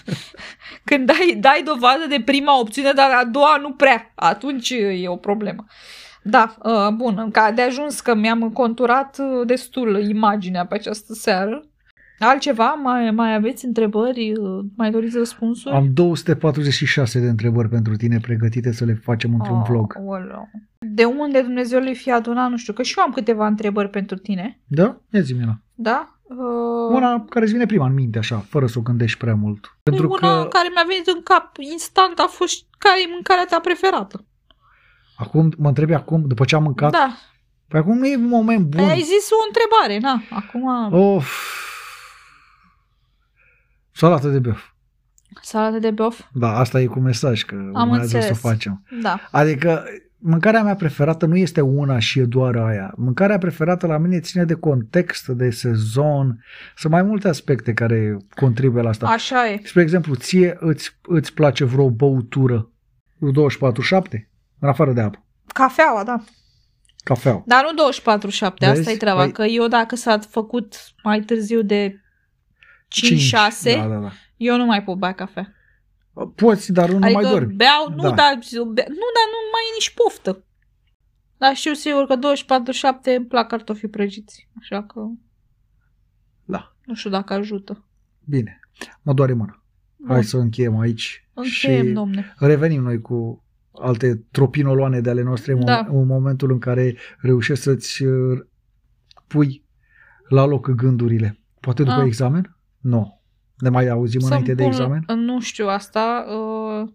când 0.85 1.07
dai, 1.07 1.37
dai 1.40 1.62
dovadă 1.64 2.07
de 2.09 2.22
prima 2.25 2.61
opțiune, 2.61 2.92
dar 2.92 3.11
a 3.11 3.25
doua 3.25 3.57
nu 3.61 3.72
prea. 3.72 4.12
Atunci 4.14 4.70
e 4.70 5.09
o 5.09 5.16
problemă. 5.16 5.64
Da, 6.22 6.57
uh, 6.62 6.88
bun, 6.88 7.31
ca 7.31 7.51
de 7.51 7.62
ajuns 7.62 8.01
că 8.01 8.14
mi-am 8.14 8.51
conturat 8.51 9.18
uh, 9.18 9.46
destul 9.46 10.09
imaginea 10.09 10.66
pe 10.66 10.75
această 10.75 11.12
seară. 11.12 11.64
Altceva? 12.23 12.73
Mai, 12.83 13.11
mai 13.11 13.35
aveți 13.35 13.65
întrebări? 13.65 14.33
Mai 14.77 14.91
doriți 14.91 15.17
răspunsuri? 15.17 15.75
Am 15.75 15.89
246 15.93 17.21
de 17.21 17.29
întrebări 17.29 17.69
pentru 17.69 17.97
tine 17.97 18.19
pregătite 18.21 18.73
să 18.73 18.85
le 18.85 18.95
facem 18.95 19.35
într-un 19.35 19.59
oh, 19.59 19.65
vlog. 19.69 19.97
Oleu. 20.07 20.51
De 20.79 21.05
unde 21.05 21.43
Dumnezeu 21.43 21.81
le 21.81 21.93
fi 21.93 22.13
adunat? 22.13 22.51
Nu 22.51 22.57
știu, 22.57 22.73
că 22.73 22.83
și 22.83 22.95
eu 22.99 23.05
am 23.05 23.13
câteva 23.13 23.47
întrebări 23.47 23.89
pentru 23.91 24.17
tine. 24.17 24.61
Da? 24.67 25.01
Ia 25.11 25.21
zi 25.21 25.35
Da? 25.75 26.17
Uh... 26.23 26.95
Una 26.95 27.25
care 27.29 27.45
îți 27.45 27.53
vine 27.53 27.67
prima 27.67 27.87
în 27.87 27.95
minte, 27.95 28.19
așa, 28.19 28.37
fără 28.49 28.67
să 28.67 28.79
o 28.79 28.83
gândești 28.83 29.19
prea 29.19 29.35
mult. 29.35 29.79
Pentru 29.83 30.09
una 30.09 30.43
că... 30.43 30.49
care 30.49 30.69
mi-a 30.75 30.85
venit 30.87 31.07
în 31.07 31.23
cap 31.23 31.57
instant 31.73 32.19
a 32.19 32.27
fost 32.29 32.65
care 32.79 33.03
e 33.03 33.13
mâncarea 33.13 33.47
ta 33.49 33.61
preferată. 33.61 34.25
Acum, 35.17 35.53
mă 35.59 35.69
întrebi 35.69 35.95
acum, 35.95 36.25
după 36.27 36.45
ce 36.45 36.55
am 36.55 36.63
mâncat? 36.63 36.91
Da. 36.91 37.17
Păi 37.69 37.81
acum 37.81 37.99
nu 37.99 38.07
e 38.07 38.17
un 38.17 38.29
moment 38.29 38.67
bun. 38.67 38.85
Păi 38.85 38.91
ai 38.91 39.01
zis 39.01 39.29
o 39.31 39.45
întrebare, 39.47 39.99
na, 39.99 40.23
acum... 40.31 40.93
Of, 40.93 41.53
Salată 43.92 44.28
de 44.28 44.38
beof. 44.38 44.62
Salată 45.42 45.78
de 45.78 45.90
beof? 45.90 46.20
Da, 46.33 46.57
asta 46.59 46.81
e 46.81 46.87
cu 46.87 47.00
mesaj, 47.00 47.42
că 47.42 47.55
Am 47.74 47.90
urmează 47.90 48.20
să 48.20 48.28
o 48.31 48.35
facem. 48.35 48.85
Da. 49.02 49.20
Adică 49.31 49.85
mâncarea 50.18 50.62
mea 50.62 50.74
preferată 50.74 51.26
nu 51.26 51.37
este 51.37 51.61
una 51.61 51.98
și 51.98 52.18
e 52.18 52.24
doar 52.24 52.57
aia. 52.57 52.92
Mâncarea 52.96 53.38
preferată 53.38 53.87
la 53.87 53.98
mine 53.98 54.20
ține 54.20 54.44
de 54.44 54.55
context, 54.55 55.26
de 55.26 55.50
sezon, 55.50 56.44
sunt 56.76 56.92
mai 56.92 57.02
multe 57.02 57.28
aspecte 57.28 57.72
care 57.72 58.16
contribuie 58.35 58.83
la 58.83 58.88
asta. 58.88 59.07
Așa 59.07 59.48
e. 59.48 59.61
Spre 59.64 59.83
exemplu, 59.83 60.14
ție 60.14 60.57
îți, 60.61 60.98
îți 61.02 61.35
place 61.35 61.64
vreo 61.64 61.90
băutură 61.90 62.70
24-7? 63.16 63.20
În 64.59 64.68
afară 64.68 64.92
de 64.92 65.00
apă. 65.00 65.24
Cafeaua, 65.46 66.05
da. 66.05 66.24
Cafeaua. 67.05 67.42
Dar 67.46 67.64
nu 67.72 67.92
24-7, 67.92 68.70
asta 68.70 68.90
e 68.90 68.96
treaba, 68.96 69.22
păi... 69.22 69.33
că 69.33 69.42
eu 69.42 69.68
dacă 69.68 69.96
s-a 69.96 70.18
făcut 70.18 70.74
mai 71.02 71.20
târziu 71.20 71.62
de 71.62 72.02
5-6, 72.92 73.76
da, 73.76 73.87
da, 73.88 73.96
da. 73.96 74.12
eu 74.37 74.57
nu 74.57 74.64
mai 74.64 74.83
pot 74.83 74.98
bea 74.98 75.12
cafea. 75.12 75.52
Poți, 76.35 76.72
dar 76.72 76.88
nu 76.90 76.96
adică 76.96 77.20
mai 77.20 77.31
dormi. 77.31 77.55
beau, 77.55 77.88
nu, 77.88 78.02
da. 78.02 78.11
dar, 78.11 78.38
be, 78.52 78.85
nu, 78.88 79.09
dar 79.16 79.26
nu 79.35 79.40
mai 79.52 79.64
e 79.70 79.74
nici 79.74 79.94
poftă. 79.94 80.44
Dar 81.37 81.55
știu 81.55 81.72
sigur 81.72 82.07
că 82.07 82.16
24-7 82.16 83.16
îmi 83.16 83.26
plac 83.26 83.48
cartofii 83.48 83.88
prăjiți, 83.88 84.48
așa 84.61 84.83
că 84.83 85.00
da. 86.44 86.76
nu 86.85 86.94
știu 86.94 87.11
dacă 87.11 87.33
ajută. 87.33 87.85
Bine, 88.24 88.61
mă 89.02 89.12
doare 89.12 89.33
mâna. 89.33 89.64
Bun. 89.96 90.09
Hai 90.09 90.24
să 90.24 90.37
încheiem 90.37 90.78
aici 90.78 91.28
Încheiem, 91.33 91.87
și 91.87 91.92
domne. 91.92 92.35
revenim 92.38 92.83
noi 92.83 93.00
cu 93.00 93.44
alte 93.72 94.26
tropinoloane 94.31 95.00
de 95.00 95.11
ale 95.11 95.22
noastre 95.22 95.55
da. 95.55 95.87
în 95.90 96.07
momentul 96.07 96.50
în 96.50 96.59
care 96.59 96.96
reușești 97.18 97.62
să-ți 97.64 98.02
uh, 98.02 98.38
pui 99.26 99.64
la 100.28 100.44
loc 100.44 100.70
gândurile. 100.70 101.38
Poate 101.61 101.83
după 101.83 101.94
A. 101.94 102.00
Ah. 102.00 102.07
examen? 102.07 102.57
Nu. 102.83 103.21
Ne 103.57 103.68
mai 103.68 103.88
auzim 103.88 104.21
să 104.21 104.27
înainte 104.27 104.55
de 104.55 104.64
examen? 104.64 105.05
Nu 105.07 105.40
știu 105.40 105.68
asta, 105.68 106.27
uh, 106.29 106.88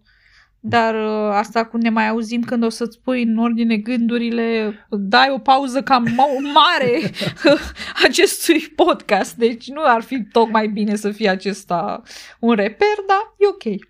dar 0.60 0.94
uh, 0.94 1.30
asta 1.32 1.64
cu 1.64 1.76
ne 1.76 1.90
mai 1.90 2.08
auzim 2.08 2.42
când 2.42 2.64
o 2.64 2.68
să-ți 2.68 3.00
pui 3.00 3.22
în 3.22 3.38
ordine 3.38 3.76
gândurile, 3.76 4.74
dai 4.90 5.30
o 5.30 5.38
pauză 5.38 5.82
cam 5.82 6.08
mare 6.54 7.00
acestui 8.06 8.60
podcast, 8.60 9.36
deci 9.36 9.68
nu 9.68 9.82
ar 9.84 10.02
fi 10.02 10.22
tocmai 10.22 10.68
bine 10.68 10.94
să 10.94 11.10
fie 11.10 11.28
acesta 11.28 12.02
un 12.38 12.54
reper, 12.54 12.96
dar 13.06 13.34
e 13.38 13.46
ok. 13.46 13.80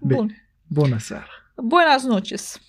Bun. 0.00 0.34
Bună 0.66 0.98
seara! 0.98 1.28
Buenas 1.56 2.04
noches! 2.04 2.60